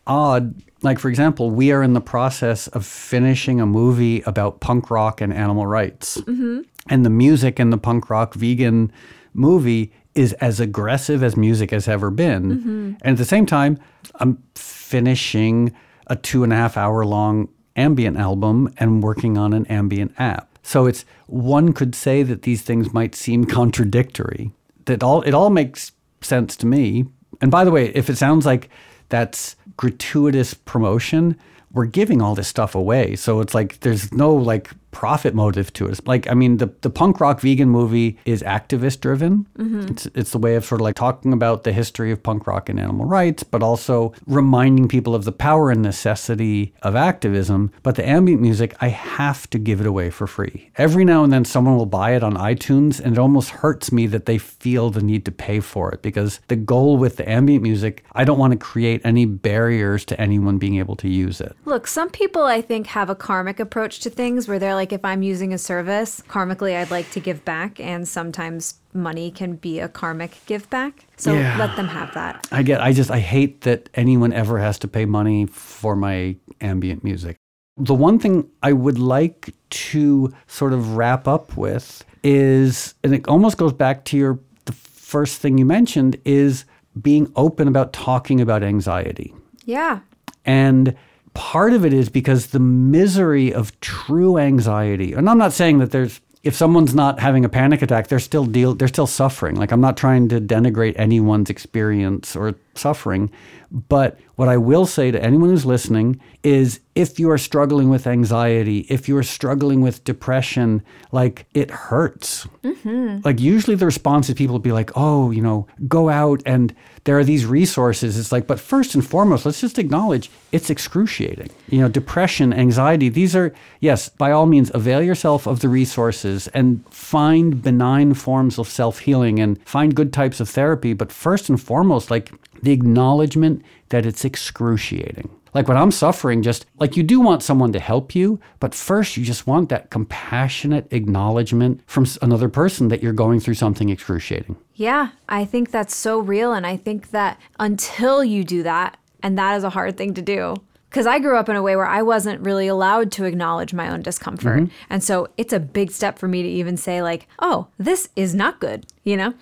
[0.05, 0.63] odd.
[0.83, 5.21] Like for example, we are in the process of finishing a movie about punk rock
[5.21, 6.19] and animal rights.
[6.23, 8.93] Mm-hmm and the music in the punk rock vegan
[9.35, 12.59] movie is as aggressive as music has ever been.
[12.59, 12.93] Mm-hmm.
[13.03, 13.79] And at the same time,
[14.17, 15.75] I'm finishing
[16.07, 20.59] a two and a half hour long ambient album and working on an ambient app.
[20.63, 24.53] So it's one could say that these things might seem contradictory.
[24.87, 27.07] That all it all makes sense to me.
[27.41, 28.71] And by the way, if it sounds like
[29.09, 31.37] that's gratuitous promotion,
[31.73, 33.17] we're giving all this stuff away.
[33.17, 36.01] So it's like there's no like profit motive to it.
[36.07, 39.47] Like, I mean, the, the punk rock vegan movie is activist driven.
[39.59, 39.93] Mm-hmm.
[39.93, 42.71] It's, it's the way of sort of like talking about the history of punk rock
[42.71, 47.73] and animal rights, but also reminding people of the power and necessity of activism.
[47.83, 50.71] But the ambient music, I have to give it away for free.
[50.77, 54.07] Every now and then someone will buy it on iTunes, and it almost hurts me
[54.07, 57.63] that they feel the need to pay for it because the goal with the ambient
[57.63, 61.55] music, I don't want to create any barriers to anyone being able to use it.
[61.67, 65.05] Look, some people I think have a karmic approach to things where they're like, if
[65.05, 67.81] I'm using a service, karmically I'd like to give back.
[67.81, 71.07] And sometimes money can be a karmic give back.
[71.17, 71.57] So Yeah.
[71.59, 72.47] let them have that.
[72.53, 76.37] I get I just I hate that anyone ever has to pay money for my
[76.61, 77.37] ambient music.
[77.77, 83.29] The one thing I would like to sort of wrap up with is and it
[83.29, 86.65] almost goes back to your the first thing you mentioned is
[87.01, 89.35] being open about talking about anxiety.
[89.67, 90.01] Yeah.
[90.47, 90.95] And
[91.37, 95.91] part of it is because the misery of true anxiety, and I'm not saying that
[95.91, 99.57] there's if someone's not having a panic attack, they're still deal they're still suffering.
[99.57, 103.31] Like I'm not trying to denigrate anyone's experience or suffering,
[103.71, 108.07] but what I will say to anyone who's listening is if you are struggling with
[108.07, 112.47] anxiety, if you are struggling with depression, like it hurts.
[112.63, 113.19] Mm-hmm.
[113.25, 116.75] Like usually the response is people will be like, "Oh, you know, go out and
[117.07, 121.49] there are these resources." It's like, but first and foremost, let's just acknowledge it's excruciating.
[121.71, 126.49] You know, depression, anxiety, these are yes, by all means avail yourself of the resources
[126.49, 131.61] and find benign forms of self-healing and find good types of therapy, but first and
[131.61, 132.31] foremost, like
[132.63, 135.31] the acknowledgement that it's excruciating.
[135.57, 139.17] Like when I'm suffering, just like you do want someone to help you, but first
[139.17, 144.59] you just want that compassionate acknowledgement from another person that you're going through something excruciating.
[144.75, 146.53] Yeah, I think that's so real.
[146.53, 150.21] And I think that until you do that, and that is a hard thing to
[150.21, 150.57] do.
[150.89, 153.91] Because I grew up in a way where I wasn't really allowed to acknowledge my
[153.91, 154.61] own discomfort.
[154.61, 154.75] Mm-hmm.
[154.89, 158.35] And so it's a big step for me to even say, like, oh, this is
[158.35, 159.35] not good, you know?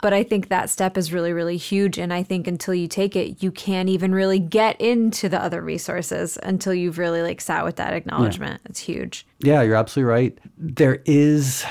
[0.00, 1.98] But I think that step is really, really huge.
[1.98, 5.60] And I think until you take it, you can't even really get into the other
[5.60, 8.62] resources until you've really like sat with that acknowledgement.
[8.64, 9.26] It's huge.
[9.40, 10.38] Yeah, you're absolutely right.
[10.56, 11.64] There is,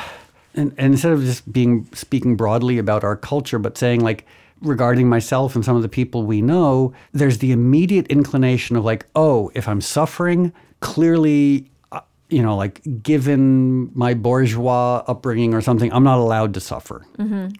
[0.53, 4.27] and, and instead of just being speaking broadly about our culture, but saying like
[4.61, 9.05] regarding myself and some of the people we know, there's the immediate inclination of like,
[9.15, 15.91] oh, if I'm suffering, clearly, uh, you know, like given my bourgeois upbringing or something,
[15.91, 17.05] I'm not allowed to suffer.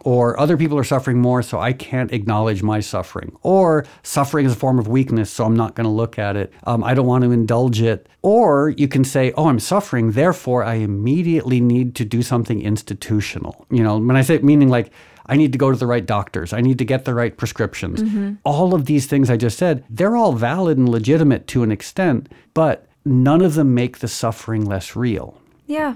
[0.02, 3.36] Or other people are suffering more, so I can't acknowledge my suffering.
[3.42, 6.54] Or suffering is a form of weakness, so I'm not going to look at it.
[6.66, 8.08] Um, I don't want to indulge it.
[8.22, 13.66] Or you can say, oh, I'm suffering, therefore I immediately need to do something institutional.
[13.72, 14.92] You know, when I say meaning like,
[15.26, 16.54] I need to go to the right doctors.
[16.54, 18.02] I need to get the right prescriptions.
[18.02, 18.34] Mm-hmm.
[18.44, 22.32] All of these things I just said, they're all valid and legitimate to an extent,
[22.54, 25.40] but none of them make the suffering less real.
[25.68, 25.96] Yeah.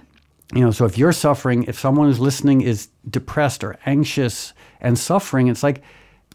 [0.54, 4.98] You know, so if you're suffering, if someone who's listening is depressed or anxious and
[4.98, 5.82] suffering, it's like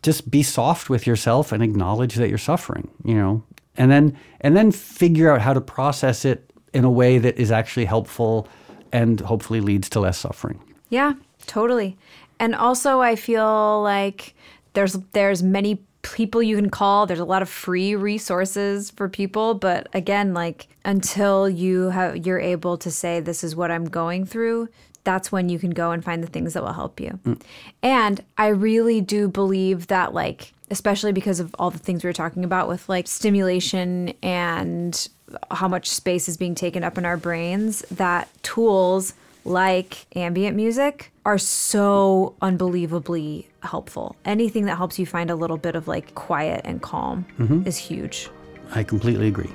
[0.02, 3.42] just be soft with yourself and acknowledge that you're suffering, you know.
[3.76, 7.50] And then and then figure out how to process it in a way that is
[7.50, 8.48] actually helpful
[8.92, 10.60] and hopefully leads to less suffering.
[10.88, 11.14] Yeah,
[11.46, 11.96] totally.
[12.40, 14.34] And also I feel like
[14.72, 17.06] there's there's many people you can call.
[17.06, 22.40] There's a lot of free resources for people, but again, like until you have you're
[22.40, 24.68] able to say this is what I'm going through,
[25.04, 27.20] that's when you can go and find the things that will help you.
[27.24, 27.40] Mm.
[27.82, 32.14] And I really do believe that like especially because of all the things we were
[32.14, 35.08] talking about with like stimulation and
[35.50, 41.12] how much space is being taken up in our brains, that tools like ambient music
[41.24, 44.16] are so unbelievably helpful.
[44.24, 47.66] Anything that helps you find a little bit of like quiet and calm mm-hmm.
[47.66, 48.28] is huge.
[48.72, 49.50] I completely agree.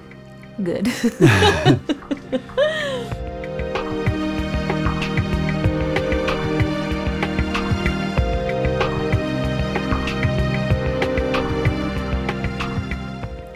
[0.64, 0.88] Good.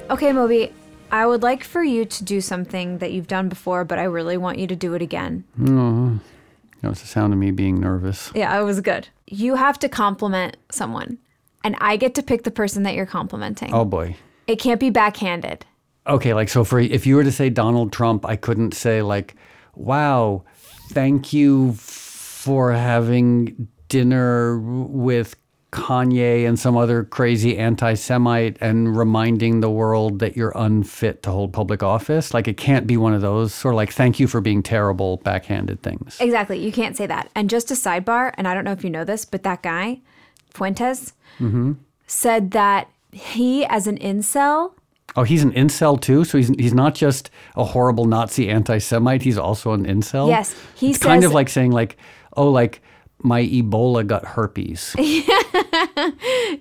[0.10, 0.74] okay, Moby,
[1.12, 4.38] I would like for you to do something that you've done before, but I really
[4.38, 5.44] want you to do it again.
[5.58, 8.32] That was the sound of me being nervous.
[8.34, 9.10] Yeah, it was good.
[9.28, 11.18] You have to compliment someone,
[11.64, 13.74] and I get to pick the person that you're complimenting.
[13.74, 14.16] Oh boy.
[14.48, 15.66] It can't be backhanded.
[16.08, 19.36] Okay, like so for if you were to say Donald Trump, I couldn't say like,
[19.76, 20.44] "Wow,
[20.90, 25.36] thank you for having dinner with
[25.72, 31.54] Kanye and some other crazy anti-Semite and reminding the world that you're unfit to hold
[31.54, 34.42] public office." Like it can't be one of those sort of like, "Thank you for
[34.42, 36.18] being terrible," backhanded things.
[36.20, 36.58] Exactly.
[36.60, 37.30] You can't say that.
[37.36, 40.00] And just a sidebar, and I don't know if you know this, but that guy,
[40.54, 41.74] Fuentes, mm-hmm.
[42.08, 44.74] said that he, as an incel,
[45.16, 46.24] Oh, he's an incel too.
[46.24, 49.22] So he's he's not just a horrible Nazi anti-Semite.
[49.22, 50.30] He's also an incel.
[50.30, 51.98] Yes, he's kind of like saying like,
[52.38, 52.82] oh, like
[53.22, 54.96] my Ebola got herpes.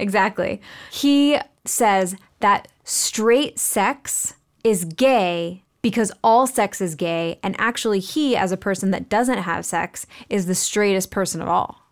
[0.01, 0.61] Exactly.
[0.91, 8.37] He says that straight sex is gay because all sex is gay, and actually, he,
[8.37, 11.83] as a person that doesn't have sex, is the straightest person of all.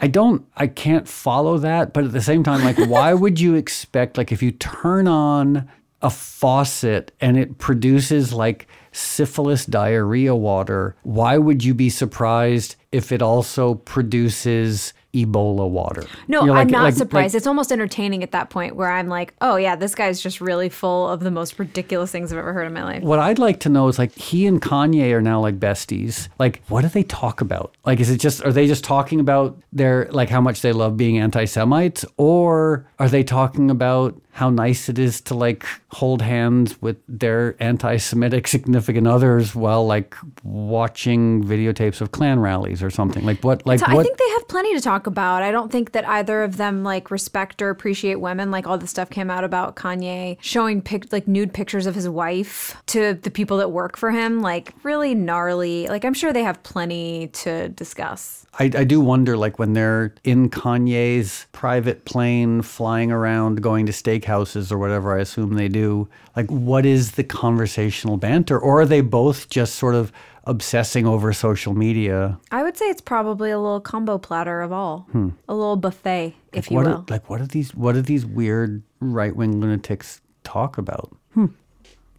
[0.00, 1.92] I don't, I can't follow that.
[1.92, 5.68] But at the same time, like, why would you expect, like, if you turn on
[6.02, 13.12] a faucet and it produces like syphilis diarrhea water, why would you be surprised if
[13.12, 16.04] it also produces Ebola water?
[16.28, 17.32] No, You know, I'm like- not like- surprised.
[17.34, 20.40] like- it's almost entertaining at that point where I'm like, oh, yeah, this guy's just
[20.40, 23.02] really full of the most ridiculous things I've ever heard in my life.
[23.02, 26.28] what I'd like to know is like he and Kanye are now like besties.
[26.38, 27.74] Like, what do they talk about?
[27.86, 30.96] Like, is it just are they just talking about their like how much they love
[30.96, 36.80] being anti-Semites, or are they talking about how nice it is to like hold hands
[36.80, 40.14] with their anti-Semitic significant others while like
[40.44, 43.24] watching videotapes of Klan rallies or something?
[43.24, 43.66] Like, what?
[43.66, 43.98] Like, So what?
[43.98, 45.42] I think they have plenty to talk about.
[45.42, 48.52] I don't think that either of them like respect or appreciate women.
[48.52, 52.08] Like all the stuff came out about Kanye showing pic- like nude pictures of his
[52.08, 54.40] wife to the people that work for him.
[54.40, 55.88] Like really gnarly.
[55.88, 58.46] Like I'm sure they have plenty to discuss.
[58.60, 63.92] I, I do wonder, like, when they're in Kanye's private plane flying around, going to
[64.28, 68.58] steakhouses or whatever, I assume they do, like, what is the conversational banter?
[68.58, 70.12] Or are they both just sort of
[70.44, 72.38] obsessing over social media?
[72.50, 75.06] I would say it's probably a little combo platter of all,
[75.48, 76.94] a little buffet, if you what will.
[76.94, 81.14] Are, like, what are these, what do these weird right wing lunatics talk about?
[81.34, 81.46] Hmm.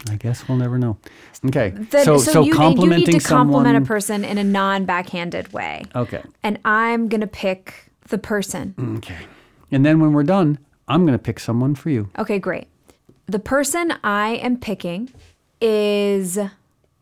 [0.10, 0.98] I guess we'll never know.
[1.46, 1.72] Okay.
[1.72, 3.84] Then- so, so, you, you complimenting need to compliment someone.
[3.84, 5.84] a person in a non-backhanded way.
[5.94, 6.24] okay.
[6.42, 8.76] And I'm gonna pick the person.
[8.98, 9.18] Okay.
[9.72, 10.58] And then when we're done,
[10.90, 12.10] I'm going to pick someone for you.
[12.18, 12.68] Okay, great.
[13.28, 15.12] The person I am picking
[15.62, 16.40] is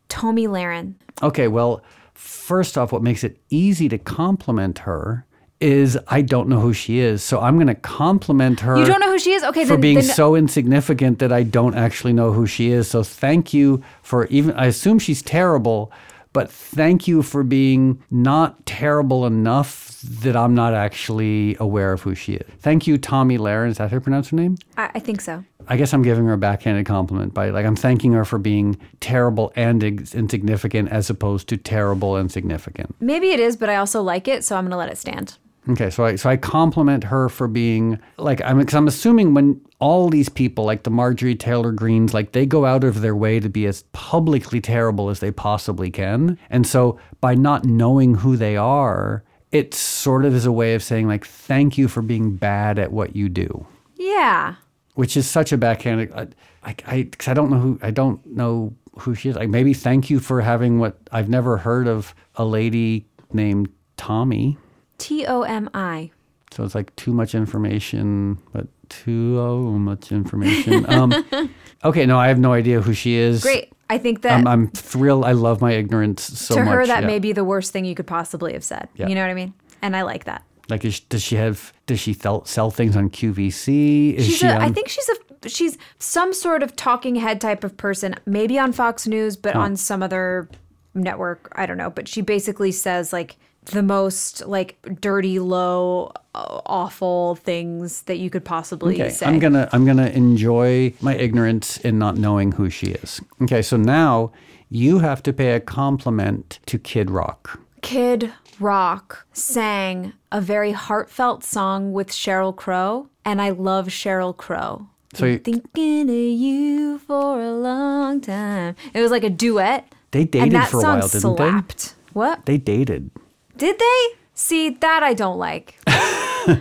[0.08, 0.94] Tomi Lahren.
[1.22, 1.82] Okay, well,
[2.14, 5.24] first off, what makes it easy to compliment her
[5.60, 7.22] is I don't know who she is.
[7.22, 9.42] So I'm going to compliment her You don't know who she is?
[9.42, 12.88] Okay, for then, being then so insignificant that I don't actually know who she is.
[12.88, 15.90] So thank you for even, I assume she's terrible,
[16.32, 22.14] but thank you for being not terrible enough that I'm not actually aware of who
[22.14, 22.48] she is.
[22.60, 23.68] Thank you, Tomi Lahren.
[23.70, 24.56] Is that how you pronounce her name?
[24.76, 25.44] I, I think so.
[25.66, 28.78] I guess I'm giving her a backhanded compliment by like I'm thanking her for being
[29.00, 32.94] terrible and ins- insignificant as opposed to terrible and significant.
[33.00, 35.36] Maybe it is, but I also like it, so I'm gonna let it stand.
[35.70, 39.60] Okay, so I so I compliment her for being like I'm because I'm assuming when
[39.80, 43.38] all these people like the Marjorie Taylor Greens like they go out of their way
[43.38, 48.36] to be as publicly terrible as they possibly can, and so by not knowing who
[48.36, 52.34] they are, it sort of is a way of saying like thank you for being
[52.36, 53.66] bad at what you do.
[53.96, 54.54] Yeah.
[54.94, 56.10] which is such a backhanded.
[56.12, 56.26] Uh,
[56.62, 59.36] I, I, I, cause I don't know who I don't know who she is.
[59.36, 64.56] Like maybe thank you for having what I've never heard of a lady named Tomi.
[64.98, 66.10] T O M I.
[66.50, 70.88] So it's like too much information, but too oh, much information.
[70.88, 71.24] Um,
[71.84, 73.42] okay, no, I have no idea who she is.
[73.42, 73.72] Great.
[73.90, 75.24] I think that I'm, I'm thrilled.
[75.24, 76.74] I love my ignorance so to much.
[76.74, 77.06] her that yeah.
[77.06, 78.88] may be the worst thing you could possibly have said.
[78.96, 79.08] Yeah.
[79.08, 79.54] You know what I mean?
[79.80, 80.42] And I like that.
[80.68, 81.72] like, is, does she have?
[81.86, 84.14] Does she sell, sell things on QVC?
[84.14, 84.46] Is She's she?
[84.46, 88.14] a, I on- think she's a she's some sort of talking head type of person,
[88.26, 90.48] maybe on Fox News, but on some other
[90.94, 91.52] network.
[91.54, 91.90] I don't know.
[91.90, 93.36] But she basically says like
[93.68, 99.26] the most like dirty, low, uh, awful things that you could possibly Okay, say.
[99.26, 103.20] I'm gonna I'm gonna enjoy my ignorance in not knowing who she is.
[103.42, 104.32] Okay, so now
[104.70, 107.60] you have to pay a compliment to Kid Rock.
[107.80, 114.88] Kid Rock sang a very heartfelt song with Sheryl Crow, and I love Sheryl Crow.
[115.14, 118.74] So you- thinking of you for a long time.
[118.92, 119.90] It was like a duet.
[120.10, 121.94] They dated for a while, didn't slapped.
[122.12, 122.44] What?
[122.46, 122.56] they?
[122.56, 123.10] They dated.
[123.58, 124.06] Did they?
[124.34, 125.74] See, that I don't like.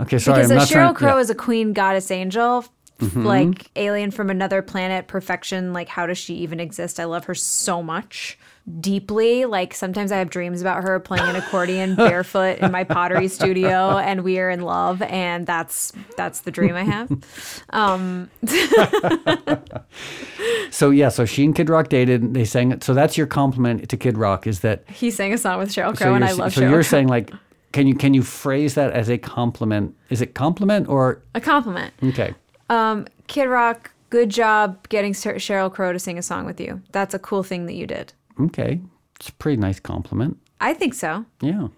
[0.00, 0.94] Okay, sorry, Because I'm not Sheryl trying.
[0.94, 1.12] Crow yeah.
[1.14, 1.20] Mm-hmm.
[1.22, 2.64] is a queen goddess angel,
[3.00, 5.72] f- like alien from another planet, perfection.
[5.72, 7.00] Like, how does she even exist?
[7.00, 8.38] I love her so much,
[8.80, 9.44] deeply.
[9.44, 13.96] Like, sometimes I have dreams about her playing an accordion barefoot in my pottery studio,
[13.98, 17.10] and we are in love, and that's that's the dream I have.
[17.70, 18.30] Um,
[20.70, 22.34] So yeah, so she and Kid Rock dated.
[22.34, 22.80] They sang.
[22.80, 24.84] So that's your compliment to Kid Rock is that.
[24.88, 26.82] he sang a song with Sheryl So Crow, and I love so Sheryl you're Crow.
[26.82, 27.32] saying like,
[27.72, 29.94] can you can you phrase that as a compliment?
[30.10, 31.94] Is it compliment or a compliment.
[32.04, 32.34] okay?
[32.70, 36.82] Um, Kid Rock, good job getting Sheryl Crow to sing a song with you.
[36.92, 38.12] That's a cool thing that you did.
[38.40, 38.80] Okay,
[39.16, 40.38] it's a pretty nice compliment.
[40.60, 41.24] I think so.
[41.40, 41.68] Yeah.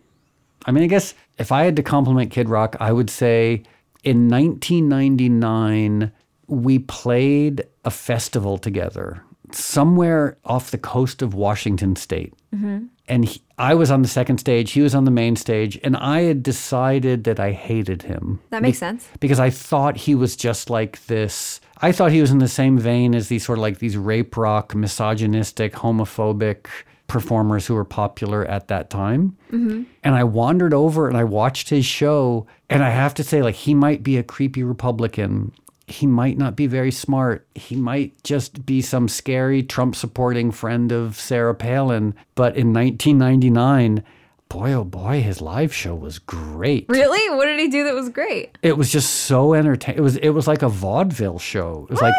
[0.66, 3.62] I mean, I guess if I had to compliment Kid Rock, I would say
[4.04, 6.12] in 1999,
[6.46, 12.34] we played a festival together somewhere off the coast of Washington State.
[12.54, 12.86] Mm-hmm.
[13.08, 15.96] And he, I was on the second stage, he was on the main stage, and
[15.96, 18.40] I had decided that I hated him.
[18.50, 19.08] That makes sense.
[19.18, 21.60] Because I thought he was just like this.
[21.82, 24.36] I thought he was in the same vein as these sort of like these rape
[24.36, 26.66] rock, misogynistic, homophobic
[27.06, 29.36] performers who were popular at that time.
[29.50, 29.82] Mm-hmm.
[30.04, 33.56] And I wandered over and I watched his show, and I have to say, like,
[33.56, 35.52] he might be a creepy Republican.
[35.86, 37.48] He might not be very smart.
[37.54, 42.14] He might just be some scary Trump supporting friend of Sarah Palin.
[42.36, 44.04] But in 1999,
[44.50, 46.84] boy, oh boy, his live show was great.
[46.90, 47.34] Really?
[47.34, 48.58] What did he do that was great?
[48.62, 49.98] It was just so entertaining.
[49.98, 51.86] It was it was like a vaudeville show.
[51.88, 52.12] It was What?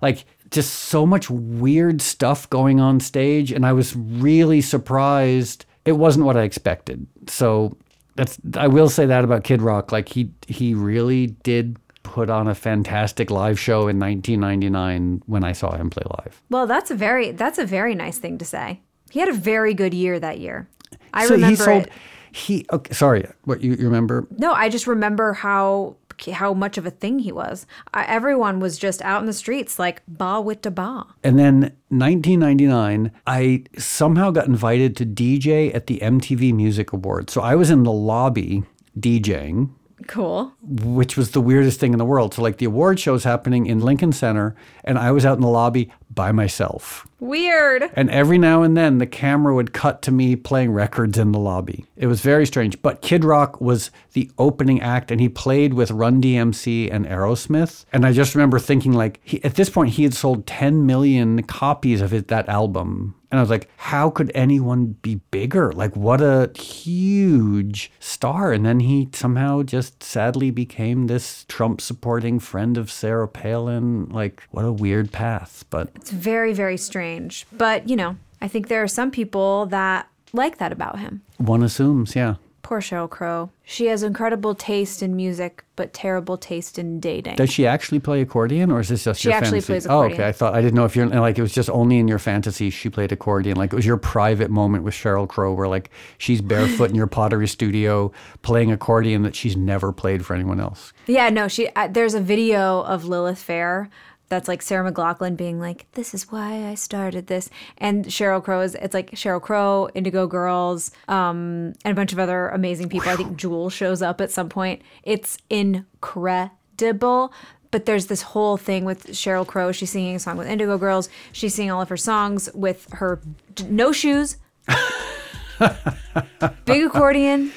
[0.00, 5.64] like like just so much weird stuff going on stage, and I was really surprised.
[5.84, 7.06] It wasn't what I expected.
[7.26, 7.76] So
[8.14, 9.90] that's I will say that about Kid Rock.
[9.90, 15.52] Like he he really did put on a fantastic live show in 1999 when I
[15.52, 16.40] saw him play live.
[16.50, 18.80] Well, that's a very that's a very nice thing to say.
[19.10, 20.68] He had a very good year that year.
[21.14, 21.82] I so remember he sold.
[21.84, 21.92] it.
[22.30, 23.26] He okay, sorry.
[23.44, 24.26] What you, you remember?
[24.36, 25.96] No, I just remember how
[26.32, 27.66] how much of a thing he was.
[27.94, 31.06] I, everyone was just out in the streets like ba with da ba.
[31.22, 37.32] And then 1999, I somehow got invited to DJ at the MTV Music Awards.
[37.32, 38.64] So I was in the lobby
[38.98, 39.70] DJing,
[40.06, 40.52] Cool.
[40.62, 42.34] which was the weirdest thing in the world.
[42.34, 45.48] So like the award show's happening in Lincoln Center, and I was out in the
[45.48, 47.06] lobby by myself.
[47.20, 47.90] Weird.
[47.94, 51.38] And every now and then the camera would cut to me playing records in the
[51.38, 51.84] lobby.
[51.96, 52.80] It was very strange.
[52.80, 57.84] But Kid Rock was the opening act and he played with Run DMC and Aerosmith.
[57.92, 61.42] And I just remember thinking like he, at this point he had sold 10 million
[61.42, 63.14] copies of it, that album.
[63.30, 65.72] And I was like, how could anyone be bigger?
[65.72, 68.52] Like what a huge star.
[68.52, 74.08] And then he somehow just sadly became this Trump supporting friend of Sarah Palin.
[74.08, 75.64] Like what a weird path.
[75.70, 77.46] But It's very very strange.
[77.52, 81.22] But, you know, I think there are some people that like that about him.
[81.38, 82.36] one assumes, yeah.
[82.68, 83.50] Poor Sheryl Crow.
[83.64, 87.36] She has incredible taste in music, but terrible taste in dating.
[87.36, 89.72] Does she actually play accordion, or is this just She your actually fantasy?
[89.72, 90.20] plays Oh, accordion.
[90.20, 90.28] okay.
[90.28, 92.68] I thought I didn't know if you're like it was just only in your fantasy
[92.68, 93.56] she played accordion.
[93.56, 95.88] Like it was your private moment with Sheryl Crow, where like
[96.18, 98.12] she's barefoot in your pottery studio
[98.42, 100.92] playing accordion that she's never played for anyone else.
[101.06, 101.68] Yeah, no, she.
[101.70, 103.88] Uh, there's a video of Lilith Fair
[104.28, 107.48] that's like Sarah McLachlan being like, "This is why I started this,"
[107.78, 108.74] and Sheryl Crow is.
[108.74, 113.08] It's like Sheryl Crow, Indigo Girls, um, and a bunch of other amazing people.
[113.08, 114.82] I think Jewel shows up at some point.
[115.02, 117.32] It's incredible.
[117.70, 119.72] But there's this whole thing with Sheryl Crow.
[119.72, 121.10] She's singing a song with Indigo Girls.
[121.32, 123.20] She's singing all of her songs with her
[123.54, 124.38] d- no shoes,
[126.64, 127.52] big accordion,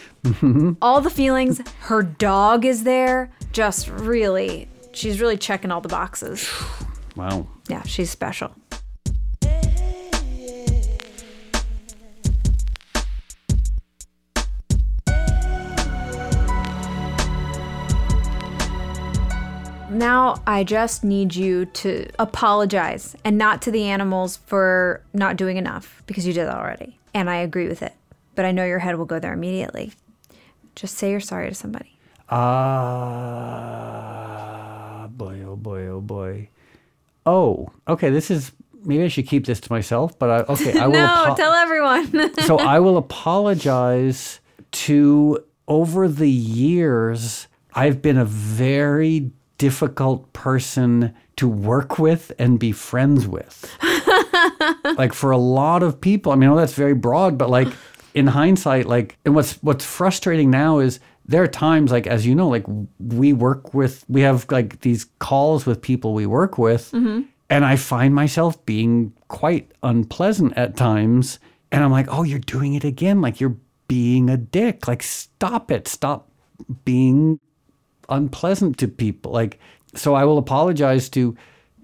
[0.81, 1.61] all the feelings.
[1.81, 3.31] Her dog is there.
[3.53, 6.49] Just really, she's really checking all the boxes.
[7.15, 7.47] Wow.
[7.67, 8.51] Yeah, she's special.
[19.89, 25.57] Now, I just need you to apologize and not to the animals for not doing
[25.57, 26.97] enough because you did that already.
[27.13, 27.93] And I agree with it.
[28.33, 29.91] But I know your head will go there immediately.
[30.75, 31.97] Just say you're sorry to somebody.
[32.29, 34.30] Ah,
[35.81, 36.49] boy, oh boy,
[37.25, 37.69] oh.
[37.87, 38.09] Okay.
[38.09, 38.51] This is
[38.83, 40.93] maybe I should keep this to myself, but I, okay, I will.
[40.93, 42.33] no, apo- tell everyone.
[42.45, 44.39] so I will apologize
[44.71, 52.71] to over the years, I've been a very difficult person to work with and be
[52.71, 53.71] friends with.
[54.97, 57.69] like for a lot of people, I mean, know that's very broad, but like
[58.13, 60.99] in hindsight, like, and what's what's frustrating now is
[61.31, 62.65] there are times, like as you know, like
[62.99, 67.21] we work with, we have like these calls with people we work with, mm-hmm.
[67.49, 71.39] and I find myself being quite unpleasant at times,
[71.71, 73.57] and I'm like, oh, you're doing it again, like you're
[73.87, 76.29] being a dick, like stop it, stop
[76.83, 77.39] being
[78.09, 79.31] unpleasant to people.
[79.31, 79.57] Like,
[79.95, 81.35] so I will apologize to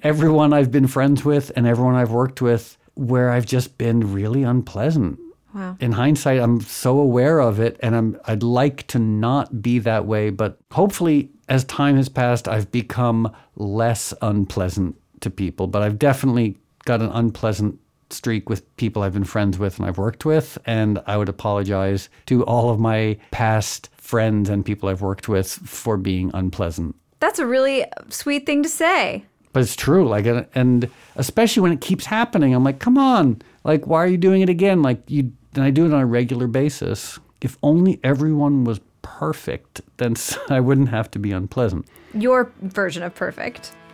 [0.03, 4.43] everyone I've been friends with and everyone I've worked with where I've just been really
[4.43, 5.19] unpleasant.
[5.53, 5.77] Wow.
[5.79, 10.05] In hindsight, I'm so aware of it and I'm I'd like to not be that
[10.05, 15.97] way, but hopefully as time has passed, I've become less unpleasant to people, but I've
[15.97, 17.79] definitely got an unpleasant
[18.09, 20.57] streak with people I've been friends with and I've worked with.
[20.65, 25.47] And I would apologize to all of my past friends and people I've worked with
[25.51, 26.95] for being unpleasant.
[27.19, 29.25] That's a really sweet thing to say.
[29.53, 30.07] But it's true.
[30.07, 33.41] Like, and- and especially when it keeps happening, I'm like, come on.
[33.67, 34.81] Like, why are you doing it again?
[34.81, 37.19] Like, you, and I do it on a regular basis.
[37.41, 40.15] If only everyone was perfect, then
[40.49, 41.85] I wouldn't have to be unpleasant.
[42.13, 43.73] Your version of perfect.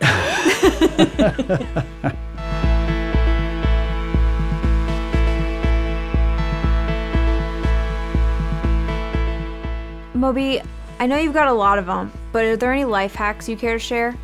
[10.14, 10.62] Moby,
[11.00, 13.56] I know you've got a lot of them, but are there any life hacks you
[13.56, 14.16] care to share?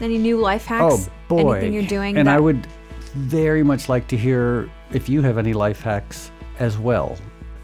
[0.00, 1.08] Any new life hacks?
[1.08, 1.52] Oh boy!
[1.54, 2.16] Anything you're doing?
[2.18, 2.66] and that- I would
[3.14, 7.16] very much like to hear if you have any life hacks as well.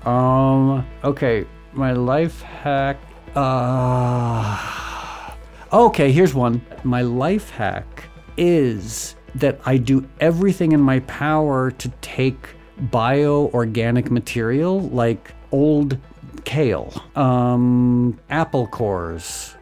[0.04, 0.86] Um.
[1.04, 2.98] Okay, my life hack.
[3.34, 5.32] Uh.
[5.72, 6.64] Okay, here's one.
[6.84, 8.04] My life hack
[8.36, 12.48] is that I do everything in my power to take
[12.90, 15.98] bio-organic material like old
[16.44, 19.56] kale, um, apple cores,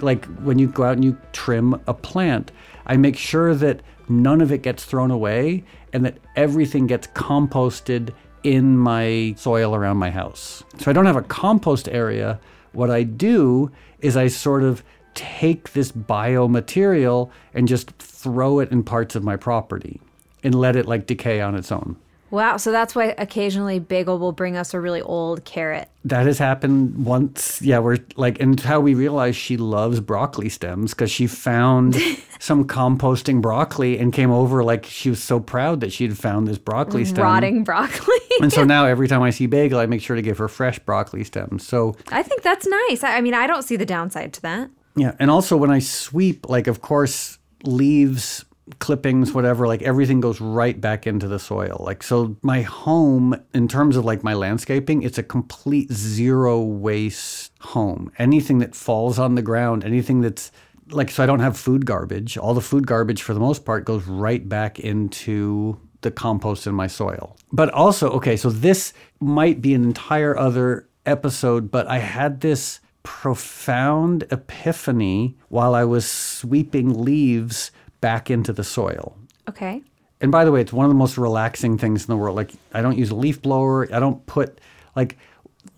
[0.00, 2.50] like when you go out and you trim a plant,
[2.86, 3.80] I make sure that
[4.10, 9.98] none of it gets thrown away and that everything gets composted in my soil around
[9.98, 10.62] my house.
[10.78, 12.40] So I don't have a compost area.
[12.72, 14.82] What I do is I sort of
[15.14, 20.00] take this biomaterial and just throw it in parts of my property
[20.42, 21.96] and let it like decay on its own.
[22.30, 25.88] Wow, so that's why occasionally Bagel will bring us a really old carrot.
[26.04, 27.60] That has happened once.
[27.60, 31.96] Yeah, we're like, and how we realized she loves broccoli stems because she found
[32.38, 36.46] some composting broccoli and came over like she was so proud that she had found
[36.46, 37.24] this broccoli stem.
[37.24, 38.16] Rotting broccoli.
[38.40, 40.78] And so now every time I see Bagel, I make sure to give her fresh
[40.78, 41.66] broccoli stems.
[41.66, 43.04] So I think that's nice.
[43.04, 44.70] I I mean, I don't see the downside to that.
[44.96, 48.46] yeah, and also when I sweep, like of course leaves,
[48.78, 51.82] clippings, whatever, like everything goes right back into the soil.
[51.84, 57.52] Like so my home in terms of like my landscaping, it's a complete zero waste
[57.60, 58.12] home.
[58.18, 60.52] Anything that falls on the ground, anything that's
[60.90, 62.36] like so I don't have food garbage.
[62.36, 66.74] All the food garbage for the most part goes right back into the compost in
[66.74, 67.36] my soil.
[67.52, 72.80] But also, okay, so this might be an entire other episode, but I had this
[73.02, 79.16] profound epiphany while I was sweeping leaves back into the soil.
[79.48, 79.82] Okay.
[80.20, 82.36] And by the way, it's one of the most relaxing things in the world.
[82.36, 83.88] Like, I don't use a leaf blower.
[83.92, 84.60] I don't put,
[84.94, 85.16] like,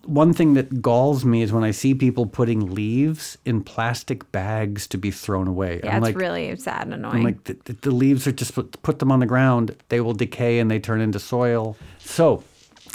[0.05, 4.85] one thing that galls me is when I see people putting leaves in plastic bags
[4.87, 5.79] to be thrown away.
[5.83, 7.15] Yeah, I'm it's like, really sad and annoying.
[7.17, 9.75] I'm like, the, the- the leaves are just put, put them on the ground.
[9.89, 11.77] They will decay and they turn into soil.
[11.99, 12.43] So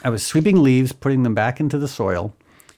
[0.04, 2.34] I was sweeping leaves, putting them back into the soil.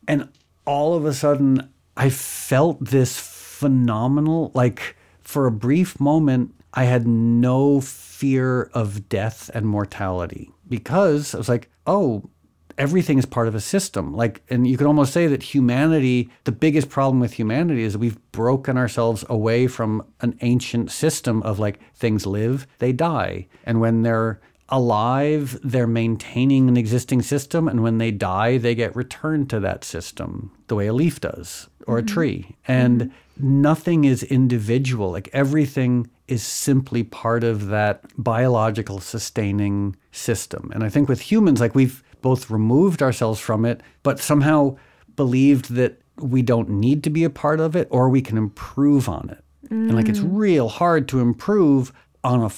[0.06, 0.28] And
[0.64, 4.96] all of a sudden, I felt this phenomenal, like
[5.30, 11.48] for a brief moment, I had no fear of death and mortality because I was
[11.48, 12.28] like, oh,
[12.76, 14.12] everything is part of a system.
[14.12, 18.20] Like, and you could almost say that humanity, the biggest problem with humanity is we've
[18.32, 23.46] broken ourselves away from an ancient system of like things live, they die.
[23.64, 27.68] And when they're alive, they're maintaining an existing system.
[27.68, 31.68] And when they die, they get returned to that system the way a leaf does
[31.90, 32.56] or a tree.
[32.66, 33.62] And mm-hmm.
[33.62, 35.10] nothing is individual.
[35.10, 40.70] Like everything is simply part of that biological sustaining system.
[40.74, 44.76] And I think with humans, like we've both removed ourselves from it, but somehow
[45.16, 49.08] believed that we don't need to be a part of it or we can improve
[49.08, 49.42] on it.
[49.70, 50.28] And like it's mm.
[50.32, 51.92] real hard to improve
[52.24, 52.50] on a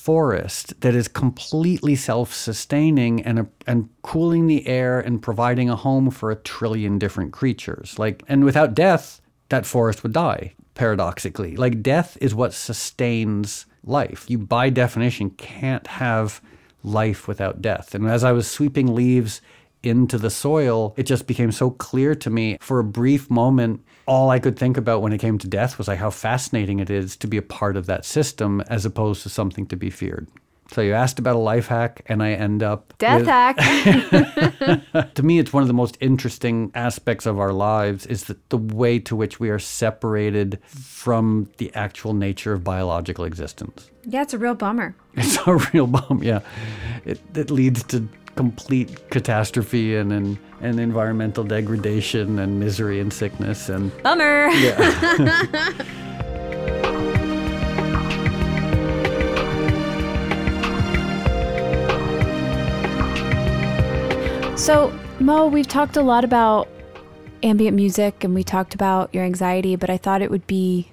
[0.00, 6.30] forest that is completely self-sustaining and and cooling the air and providing a home for
[6.30, 7.98] a trillion different creatures.
[7.98, 9.20] Like and without death,
[9.50, 11.54] that forest would die paradoxically.
[11.54, 14.24] Like death is what sustains life.
[14.28, 16.40] You by definition can't have
[16.82, 17.94] life without death.
[17.94, 19.42] And as I was sweeping leaves
[19.82, 23.84] into the soil, it just became so clear to me for a brief moment.
[24.10, 26.90] All I could think about when it came to death was like how fascinating it
[26.90, 30.26] is to be a part of that system as opposed to something to be feared.
[30.72, 33.56] So you asked about a life hack, and I end up Death with- hack.
[35.14, 38.56] to me, it's one of the most interesting aspects of our lives is that the
[38.56, 43.90] way to which we are separated from the actual nature of biological existence.
[44.04, 44.94] yeah, it's a real bummer.
[45.14, 46.40] It's a real bum, yeah.
[47.04, 53.68] It, it leads to complete catastrophe and, and, and environmental degradation and misery and sickness
[53.68, 54.48] and Bummer.
[64.60, 66.68] So, Mo, we've talked a lot about
[67.42, 70.92] ambient music and we talked about your anxiety, but I thought it would be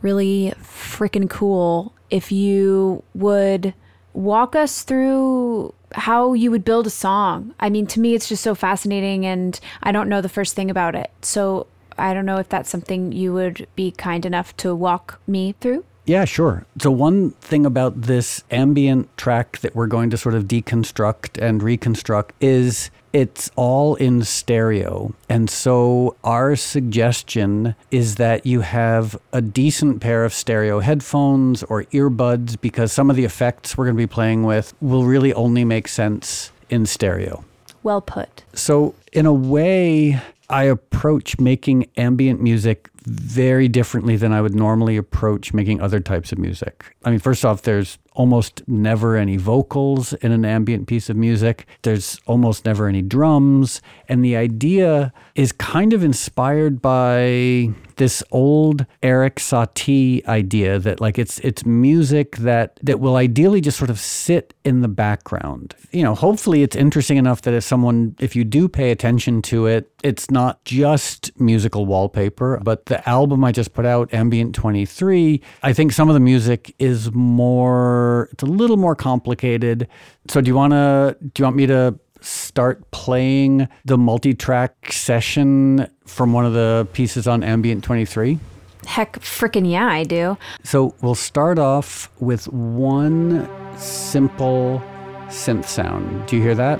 [0.00, 3.74] really freaking cool if you would
[4.14, 7.54] walk us through how you would build a song.
[7.60, 10.70] I mean, to me, it's just so fascinating and I don't know the first thing
[10.70, 11.10] about it.
[11.20, 11.66] So,
[11.98, 15.84] I don't know if that's something you would be kind enough to walk me through.
[16.06, 16.66] Yeah, sure.
[16.80, 21.62] So, one thing about this ambient track that we're going to sort of deconstruct and
[21.62, 25.14] reconstruct is it's all in stereo.
[25.28, 31.84] And so our suggestion is that you have a decent pair of stereo headphones or
[31.84, 35.64] earbuds because some of the effects we're going to be playing with will really only
[35.64, 37.44] make sense in stereo.
[37.82, 38.44] Well put.
[38.54, 44.96] So, in a way, I approach making ambient music very differently than I would normally
[44.96, 46.94] approach making other types of music.
[47.04, 51.66] I mean, first off, there's almost never any vocals in an ambient piece of music.
[51.82, 53.80] There's almost never any drums.
[54.08, 61.18] And the idea is kind of inspired by this old Erik Satie idea that like
[61.18, 65.74] it's it's music that that will ideally just sort of sit in the background.
[65.92, 69.66] You know, hopefully it's interesting enough that if someone if you do pay attention to
[69.66, 75.40] it, it's not just musical wallpaper, but the album I just put out, Ambient 23,
[75.62, 79.88] I think some of the music is more it's a little more complicated.
[80.28, 85.88] So do you want to do you want me to start playing the multi-track session
[86.06, 88.38] from one of the pieces on Ambient 23?
[88.84, 90.36] Heck, freaking yeah, I do.
[90.62, 94.82] So we'll start off with one simple
[95.28, 96.26] synth sound.
[96.26, 96.78] Do you hear that?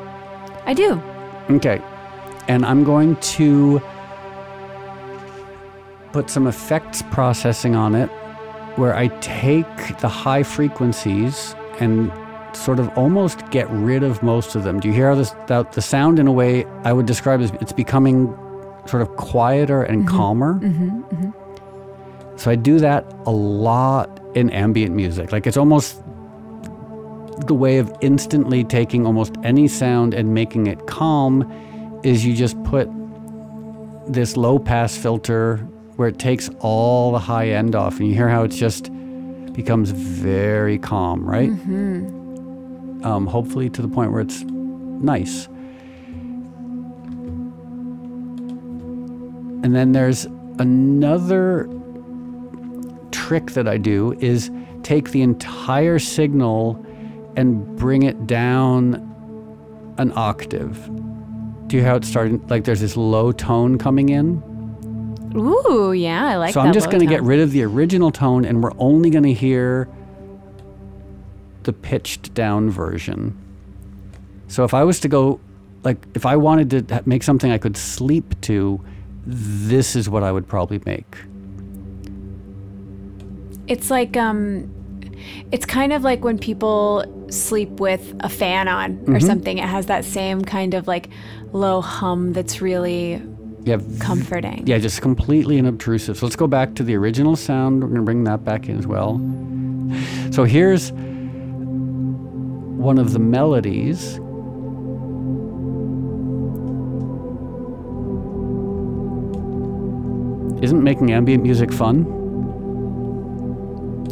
[0.66, 1.00] I do.
[1.48, 1.80] Okay.
[2.48, 3.80] And I'm going to
[6.12, 8.08] put some effects processing on it
[8.76, 12.12] where I take the high frequencies and
[12.54, 14.80] sort of almost get rid of most of them.
[14.80, 17.50] Do you hear how this that the sound in a way I would describe as
[17.60, 18.28] it's becoming
[18.86, 20.16] sort of quieter and mm-hmm.
[20.16, 20.54] calmer?
[20.54, 22.38] Mm-hmm, mm-hmm.
[22.38, 25.32] So I do that a lot in ambient music.
[25.32, 26.02] Like it's almost
[27.46, 31.50] the way of instantly taking almost any sound and making it calm
[32.02, 32.88] is you just put
[34.08, 35.66] this low pass filter
[36.02, 38.90] where it takes all the high end off, and you hear how it just
[39.52, 41.48] becomes very calm, right?
[41.48, 43.06] Mm-hmm.
[43.06, 45.46] Um, hopefully to the point where it's nice.
[49.62, 50.24] And then there's
[50.58, 51.68] another
[53.12, 54.50] trick that I do is
[54.82, 56.84] take the entire signal
[57.36, 58.94] and bring it down
[59.98, 60.84] an octave.
[61.68, 62.44] Do you hear how it's starting?
[62.48, 64.42] Like there's this low tone coming in?
[65.34, 66.60] Ooh, yeah, I like that.
[66.60, 69.24] so I'm just going to get rid of the original tone and we're only going
[69.24, 69.88] to hear
[71.62, 73.38] the pitched down version.
[74.48, 75.40] So if I was to go,
[75.84, 78.80] like, if I wanted to make something I could sleep to,
[79.24, 81.16] this is what I would probably make.
[83.68, 84.70] It's like, um,
[85.50, 89.26] it's kind of like when people sleep with a fan on or mm-hmm.
[89.26, 89.58] something.
[89.58, 91.08] It has that same kind of like
[91.52, 93.22] low hum that's really
[93.64, 94.66] yeah, comforting.
[94.66, 96.18] Yeah, just completely unobtrusive.
[96.18, 97.82] So let's go back to the original sound.
[97.82, 99.18] We're going to bring that back in as well.
[100.32, 100.92] So here's
[102.82, 104.18] one of the melodies.
[110.62, 112.04] Isn't making ambient music fun?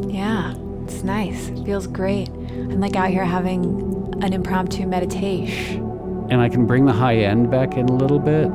[0.09, 1.49] Yeah, it's nice.
[1.49, 2.29] It feels great.
[2.29, 3.65] I'm like out here having
[4.23, 5.87] an impromptu meditation.
[6.31, 8.51] And I can bring the high end back in a little bit.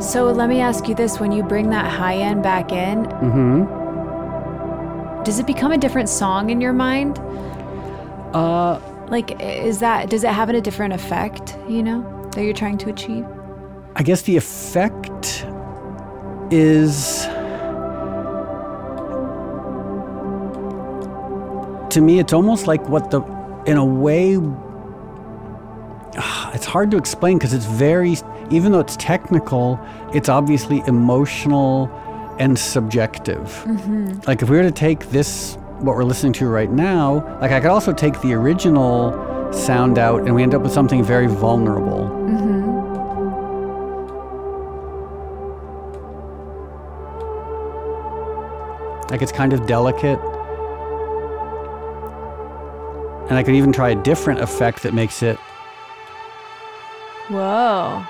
[0.00, 3.64] So let me ask you this: When you bring that high end back in, mm-hmm.
[5.24, 7.18] does it become a different song in your mind?
[8.32, 11.56] Uh, like, is that does it have a different effect?
[11.68, 13.26] You know, that you're trying to achieve?
[13.96, 15.44] I guess the effect
[16.52, 17.26] is.
[21.90, 23.20] To me, it's almost like what the,
[23.66, 24.34] in a way,
[26.54, 28.14] it's hard to explain because it's very
[28.50, 29.78] even though it's technical,
[30.14, 31.88] it's obviously emotional
[32.38, 33.46] and subjective.
[33.66, 34.20] Mm-hmm.
[34.26, 37.60] Like if we were to take this, what we're listening to right now, like I
[37.60, 42.08] could also take the original sound out and we end up with something very vulnerable.
[42.08, 42.68] Mm-hmm.
[49.10, 50.18] Like it's kind of delicate.
[53.28, 55.38] And I could even try a different effect that makes it.
[57.28, 58.06] Whoa.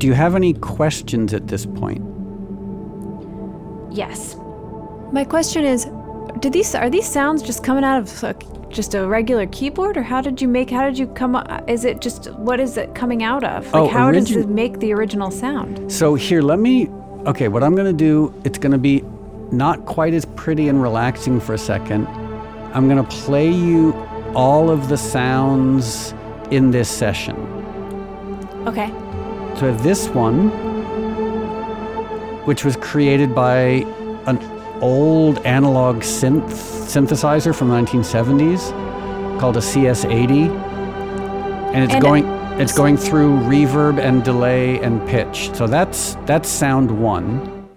[0.00, 2.02] Do you have any questions at this point?
[3.92, 4.34] Yes.
[5.12, 5.86] My question is,
[6.40, 10.02] did these are these sounds just coming out of like just a regular keyboard, or
[10.02, 10.70] how did you make?
[10.70, 11.36] How did you come?
[11.36, 11.68] up?
[11.68, 13.66] Is it just what is it coming out of?
[13.66, 15.92] Like Oh, how does origin- it make the original sound?
[15.92, 16.88] So here, let me.
[17.26, 19.02] Okay, what I'm going to do, it's going to be
[19.52, 22.06] not quite as pretty and relaxing for a second.
[22.72, 23.92] I'm going to play you
[24.34, 26.14] all of the sounds
[26.50, 27.36] in this session.
[28.66, 28.90] Okay.
[29.60, 30.48] So have this one,
[32.46, 33.84] which was created by
[34.24, 34.38] an
[34.80, 38.70] old analog synth synthesizer from the 1970s
[39.38, 40.48] called a CS80,
[41.74, 42.24] and it's And- going
[42.58, 45.50] it's going through reverb and delay and pitch.
[45.52, 47.68] So that's that's sound one.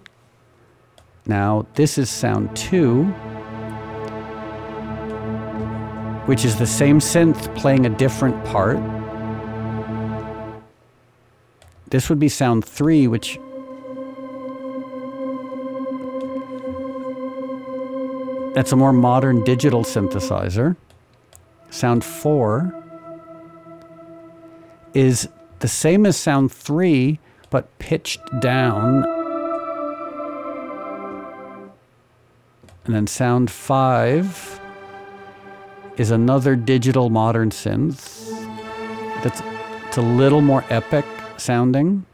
[1.26, 3.04] Now this is sound two,
[6.28, 8.80] which is the same synth playing a different part.
[11.94, 13.40] This would be sound three, which
[18.56, 20.76] that's a more modern digital synthesizer.
[21.70, 22.74] Sound four
[24.96, 25.30] is
[25.60, 27.20] the same as sound three,
[27.52, 29.04] but pitched down.
[32.86, 34.60] And then sound five
[35.98, 38.32] is another digital modern synth
[39.24, 39.44] that's
[39.86, 41.06] it's a little more epic
[41.44, 42.06] sounding.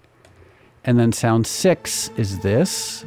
[0.83, 3.05] And then sound six is this.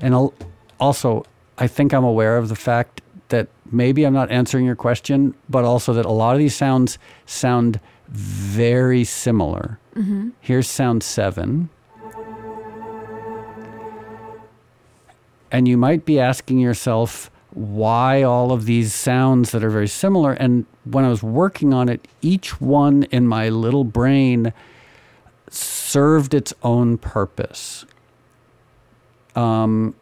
[0.00, 0.30] And
[0.78, 1.24] also,
[1.58, 5.64] I think I'm aware of the fact that maybe I'm not answering your question, but
[5.64, 9.78] also that a lot of these sounds sound very similar.
[9.94, 10.30] Mm-hmm.
[10.40, 11.70] Here's sound seven.
[15.50, 20.32] And you might be asking yourself why all of these sounds that are very similar.
[20.34, 24.52] And when I was working on it, each one in my little brain
[25.50, 27.84] served its own purpose.
[29.34, 29.94] Um,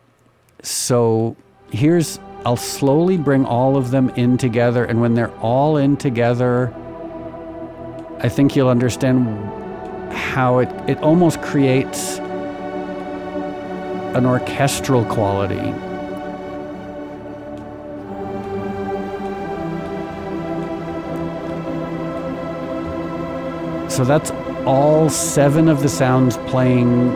[0.62, 1.36] so
[1.70, 4.84] here's, I'll slowly bring all of them in together.
[4.84, 6.72] And when they're all in together,
[8.20, 9.26] I think you'll understand
[10.12, 12.18] how it, it almost creates
[14.14, 15.72] an orchestral quality.
[23.90, 24.30] So that's
[24.67, 27.12] all seven of the sounds playing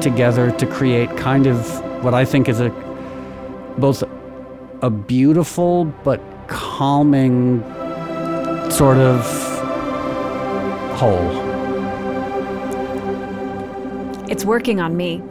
[0.00, 2.70] together to create kind of what I think is a
[3.78, 4.02] both
[4.82, 7.60] a beautiful but calming
[8.70, 9.20] sort of
[10.96, 11.50] whole.
[14.28, 15.22] It's working on me.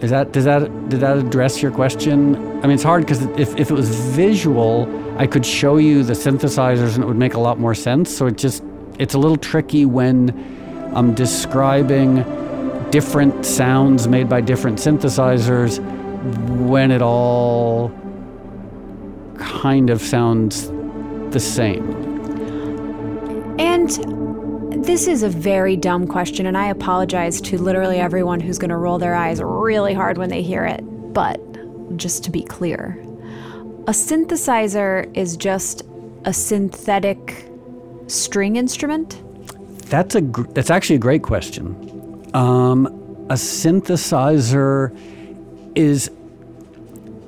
[0.00, 2.55] Is that does that did that address your question?
[2.66, 4.88] I mean, it's hard because if if it was visual,
[5.20, 8.12] I could show you the synthesizers and it would make a lot more sense.
[8.12, 8.64] So it just
[8.98, 10.34] it's a little tricky when
[10.92, 12.24] I'm describing
[12.90, 15.78] different sounds made by different synthesizers
[16.66, 17.92] when it all
[19.38, 20.68] kind of sounds
[21.30, 21.84] the same.
[23.60, 23.90] And
[24.84, 28.76] this is a very dumb question, and I apologize to literally everyone who's going to
[28.76, 30.80] roll their eyes really hard when they hear it.
[31.14, 31.40] But
[31.94, 32.98] just to be clear,
[33.86, 35.82] a synthesizer is just
[36.24, 37.46] a synthetic
[38.08, 39.22] string instrument.
[39.88, 41.74] That's a gr- that's actually a great question.
[42.34, 42.86] Um,
[43.30, 44.96] a synthesizer
[45.76, 46.10] is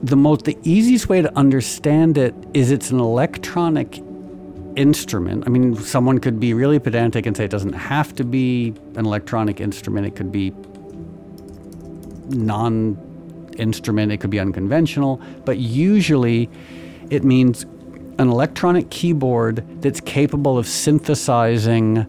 [0.03, 4.03] the most the easiest way to understand it is it's an electronic
[4.77, 5.45] instrument.
[5.47, 9.07] I mean, someone could be really pedantic and say it doesn't have to be an
[9.07, 10.07] electronic instrument.
[10.07, 10.53] It could be
[12.29, 12.97] non
[13.59, 16.49] instrument, it could be unconventional, but usually
[17.11, 17.65] it means
[18.19, 22.07] an electronic keyboard that's capable of synthesizing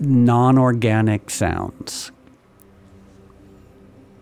[0.00, 2.10] non organic sounds.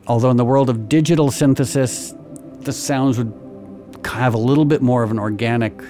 [0.07, 2.15] Although, in the world of digital synthesis,
[2.61, 3.33] the sounds would
[4.05, 5.81] have a little bit more of an organic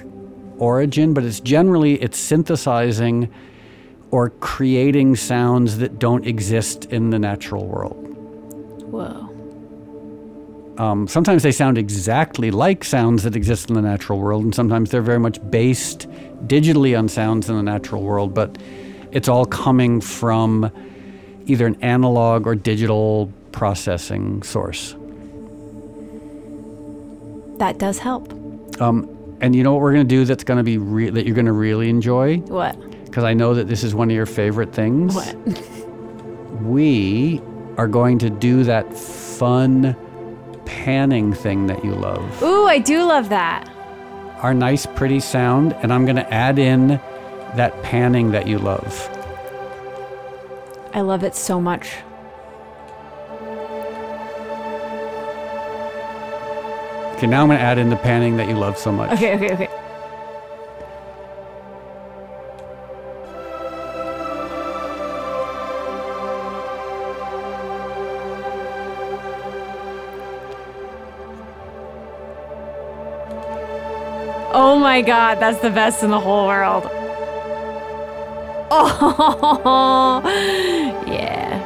[0.58, 3.32] origin, but it's generally it's synthesizing
[4.10, 8.08] or creating sounds that don't exist in the natural world.
[8.90, 9.29] Whoa.
[10.80, 14.90] Um, sometimes they sound exactly like sounds that exist in the natural world, and sometimes
[14.90, 16.08] they're very much based
[16.46, 18.56] digitally on sounds in the natural world, but
[19.12, 20.72] it's all coming from
[21.44, 24.96] either an analog or digital processing source.
[27.58, 28.32] That does help.
[28.80, 31.26] Um, and you know what we're going to do that's going to be re- that
[31.26, 32.38] you're going to really enjoy?
[32.38, 32.80] What?
[33.04, 35.14] Because I know that this is one of your favorite things.
[35.14, 35.36] What?
[36.62, 37.40] We
[37.78, 39.96] are going to do that fun
[40.70, 42.42] panning thing that you love.
[42.42, 43.68] Ooh, I do love that.
[44.42, 46.88] our nice, pretty sound, and I'm going to add in
[47.56, 49.08] that panning that you love.
[50.94, 51.92] I love it so much.
[57.16, 59.12] Okay, now I'm going to add in the panning that you love so much.
[59.12, 59.69] Okay, okay, okay.
[74.90, 76.82] My god, that's the best in the whole world.
[78.72, 80.20] Oh,
[81.06, 81.64] yeah.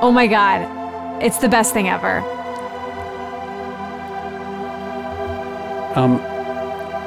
[0.00, 1.22] Oh my god.
[1.22, 2.20] It's the best thing ever.
[5.94, 6.20] Um,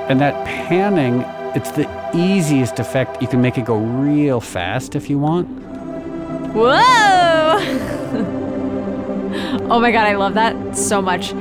[0.09, 1.24] and that panning,
[1.55, 3.20] it's the easiest effect.
[3.20, 5.47] You can make it go real fast if you want.
[6.53, 7.14] Whoa!
[9.70, 11.34] Oh my god, I love that so much.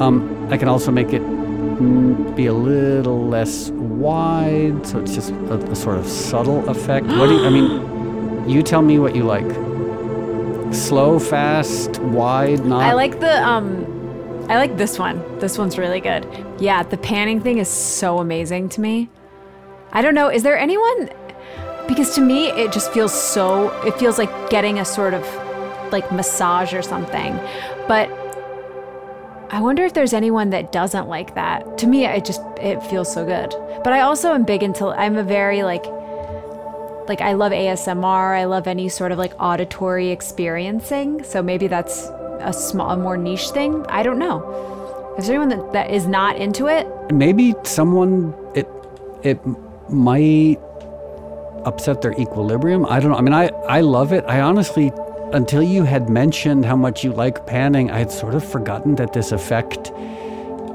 [0.00, 1.20] Um, I can also make it
[2.34, 7.06] be a little less wide, so it's just a, a sort of subtle effect.
[7.06, 7.90] What do you, I mean?
[8.48, 9.44] You tell me what you like.
[10.74, 12.82] Slow, fast, wide, not.
[12.82, 13.86] I like the um
[14.50, 15.22] I like this one.
[15.38, 16.26] This one's really good.
[16.58, 19.08] Yeah, the panning thing is so amazing to me.
[19.92, 21.10] I don't know, is there anyone
[21.90, 25.24] because to me it just feels so it feels like getting a sort of
[25.90, 27.34] like massage or something.
[27.88, 28.08] But
[29.50, 31.78] I wonder if there's anyone that doesn't like that.
[31.78, 33.50] To me it just it feels so good.
[33.82, 35.84] But I also am big into I'm a very like
[37.08, 38.38] like I love ASMR.
[38.38, 41.24] I love any sort of like auditory experiencing.
[41.24, 43.84] So maybe that's a small, a more niche thing.
[43.88, 45.16] I don't know.
[45.18, 46.86] Is there anyone that, that is not into it?
[47.12, 48.68] maybe someone it
[49.24, 49.40] it
[49.90, 50.60] might
[51.64, 52.86] upset their equilibrium.
[52.86, 53.16] I don't know.
[53.18, 54.24] I mean, I I love it.
[54.26, 54.92] I honestly,
[55.32, 59.12] until you had mentioned how much you like panning, I had sort of forgotten that
[59.12, 59.92] this effect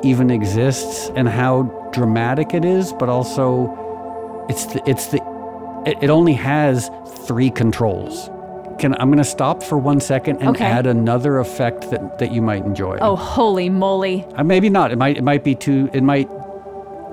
[0.03, 1.63] even exists and how
[1.93, 2.93] dramatic it is.
[2.93, 5.17] But also, it's the it's the
[5.85, 6.89] it, it only has
[7.27, 8.29] three controls.
[8.79, 10.65] Can I'm going to stop for one second and Okay.
[10.65, 12.97] add another effect that that you might enjoy.
[13.01, 14.25] Oh, holy moly!
[14.35, 14.91] Uh, maybe not.
[14.91, 15.17] It might.
[15.17, 15.89] It might be too.
[15.93, 16.29] It might.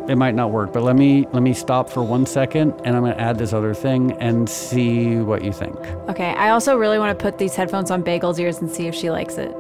[0.09, 0.73] It might not work.
[0.73, 3.75] But let me let me stop for one second, and I'm gonna add this other
[3.75, 5.77] thing and see what you think.
[6.09, 8.95] Okay, I also really want to put these headphones on Bagel's ears and see if
[8.95, 9.55] she likes it.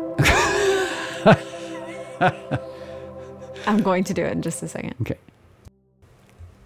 [3.67, 4.95] I'm going to do it in just a second.
[5.03, 5.19] Okay.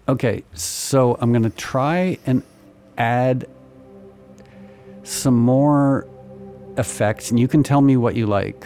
[0.07, 0.43] Okay.
[0.53, 2.43] So I'm gonna try and
[2.97, 3.47] add
[5.03, 6.07] some more
[6.77, 8.65] effects, and you can tell me what you like.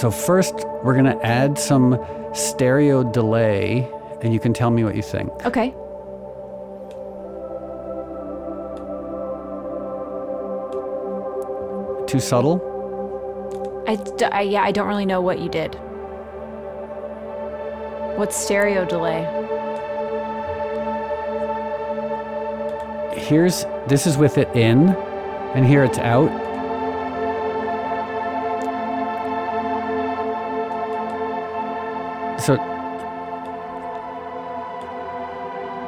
[0.00, 3.86] So first, we're gonna add some stereo delay,
[4.22, 5.30] and you can tell me what you think.
[5.44, 5.74] Okay.
[12.06, 13.84] Too subtle?
[13.86, 13.98] I,
[14.32, 15.74] I- yeah, I don't really know what you did.
[18.16, 19.26] What's stereo delay?
[23.12, 24.88] here's this is with it in
[25.54, 26.30] and here it's out
[32.40, 32.54] so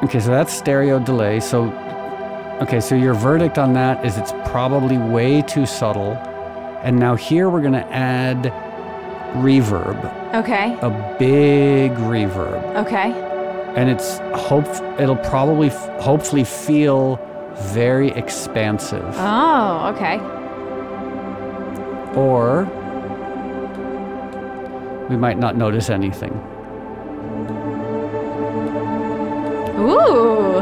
[0.03, 1.71] okay so that's stereo delay so
[2.61, 6.13] okay so your verdict on that is it's probably way too subtle
[6.83, 8.43] and now here we're going to add
[9.37, 10.77] reverb Okay.
[10.81, 13.11] a big reverb Okay.
[13.75, 14.65] and it's hope
[14.99, 17.15] it'll probably f- hopefully feel
[17.73, 20.17] very expansive Oh, okay.
[22.19, 22.65] or
[25.13, 26.33] we might not notice anything
[29.77, 30.59] Ooh.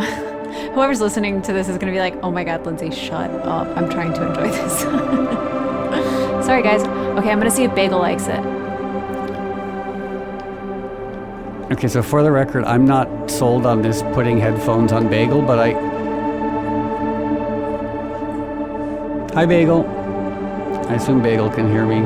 [0.74, 3.66] Whoever's listening to this is going to be like, oh my God, Lindsay, shut up.
[3.76, 4.80] I'm trying to enjoy this.
[6.46, 6.82] Sorry, guys.
[6.82, 8.40] Okay, I'm going to see if Bagel likes it.
[11.72, 15.58] okay so for the record i'm not sold on this putting headphones on bagel but
[15.58, 15.72] i
[19.32, 19.82] hi bagel
[20.88, 22.02] i assume bagel can hear me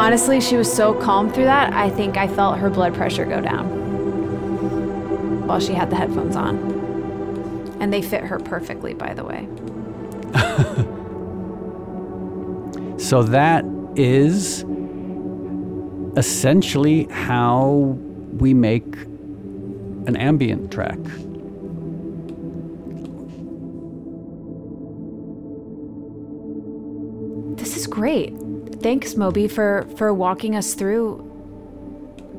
[0.00, 3.40] Honestly, she was so calm through that, I think I felt her blood pressure go
[3.42, 3.66] down
[5.46, 6.56] while she had the headphones on.
[7.80, 9.46] And they fit her perfectly, by the way.
[13.00, 13.64] So that
[13.96, 14.64] is
[16.16, 17.98] essentially how
[18.34, 18.94] we make
[20.06, 20.98] an ambient track.
[27.56, 28.34] This is great.
[28.82, 31.26] Thanks, Moby, for for walking us through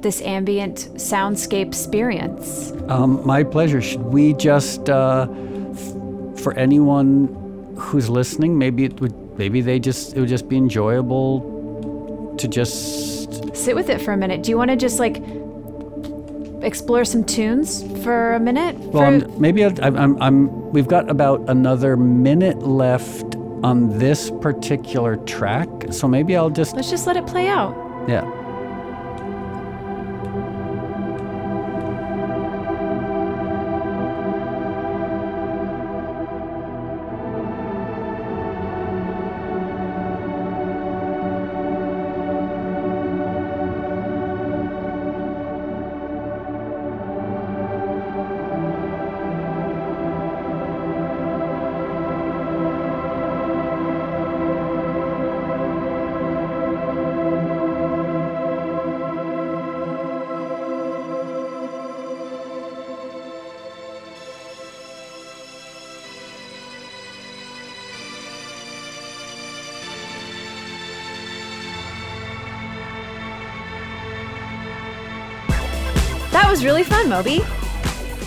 [0.01, 2.73] this ambient soundscape experience.
[2.87, 3.81] Um, my pleasure.
[3.81, 7.27] Should we just, uh, f- for anyone
[7.77, 13.55] who's listening, maybe it would, maybe they just, it would just be enjoyable to just.
[13.55, 14.41] Sit with it for a minute.
[14.41, 15.23] Do you want to just like
[16.63, 18.75] explore some tunes for a minute?
[18.77, 20.71] Well, For- maybe I, I'm, I'm, I'm.
[20.71, 26.75] We've got about another minute left on this particular track, so maybe I'll just.
[26.75, 27.75] let's just let it play out.
[28.07, 28.23] Yeah.
[76.51, 77.39] Was really fun, Moby.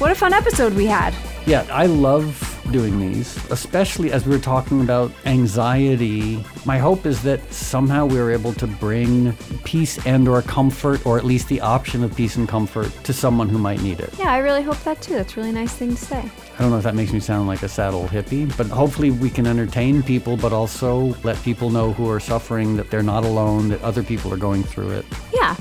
[0.00, 1.12] What a fun episode we had.
[1.44, 6.42] Yeah, I love doing these, especially as we were talking about anxiety.
[6.64, 11.18] My hope is that somehow we were able to bring peace and or comfort or
[11.18, 14.18] at least the option of peace and comfort to someone who might need it.
[14.18, 15.12] Yeah, I really hope that too.
[15.12, 16.30] That's a really nice thing to say.
[16.56, 19.10] I don't know if that makes me sound like a sad old hippie, but hopefully
[19.10, 23.24] we can entertain people but also let people know who are suffering that they're not
[23.24, 25.04] alone, that other people are going through it.
[25.34, 25.54] Yeah.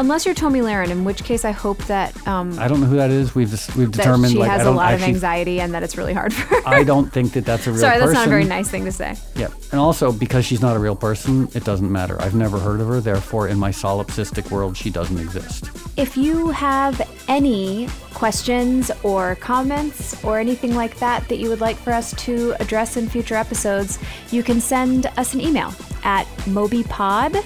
[0.00, 2.96] Unless you're Tomi Lahren, in which case I hope that um, I don't know who
[2.96, 3.34] that is.
[3.34, 5.60] We've just, we've that determined she like has I a don't lot actually of anxiety
[5.60, 6.68] and that it's really hard for her.
[6.68, 8.06] I don't think that that's a real Sorry, person.
[8.06, 9.16] that's not a very nice thing to say.
[9.34, 12.20] Yeah, and also because she's not a real person, it doesn't matter.
[12.22, 15.70] I've never heard of her, therefore, in my solipsistic world, she doesn't exist.
[15.96, 21.76] If you have any questions or comments or anything like that that you would like
[21.76, 23.98] for us to address in future episodes,
[24.30, 25.74] you can send us an email
[26.04, 27.44] at mobypod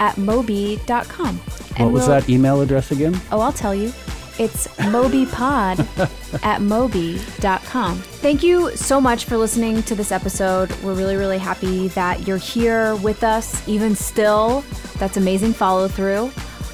[0.00, 1.36] at moby.com.
[1.36, 3.18] What was that email address again?
[3.30, 3.92] Oh, I'll tell you.
[4.38, 7.96] It's mobypod at moby.com.
[7.98, 10.72] Thank you so much for listening to this episode.
[10.82, 14.64] We're really, really happy that you're here with us, even still.
[14.98, 16.30] That's amazing follow through.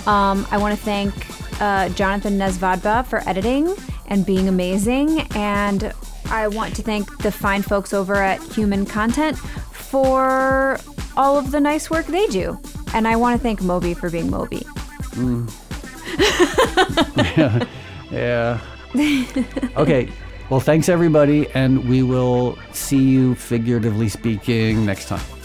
[0.06, 1.12] Um, I want to thank
[1.60, 3.74] uh, Jonathan Nesvadba for editing
[4.06, 5.22] and being amazing.
[5.34, 5.92] And
[6.26, 10.78] I want to thank the fine folks over at Human Content for
[11.16, 12.58] all of the nice work they do.
[12.94, 14.66] And I want to thank Moby for being Moby.
[15.12, 15.50] Mm.
[18.10, 18.60] Yeah.
[19.76, 20.08] okay.
[20.48, 25.35] Well, thanks everybody, and we will see you, figuratively speaking, next time.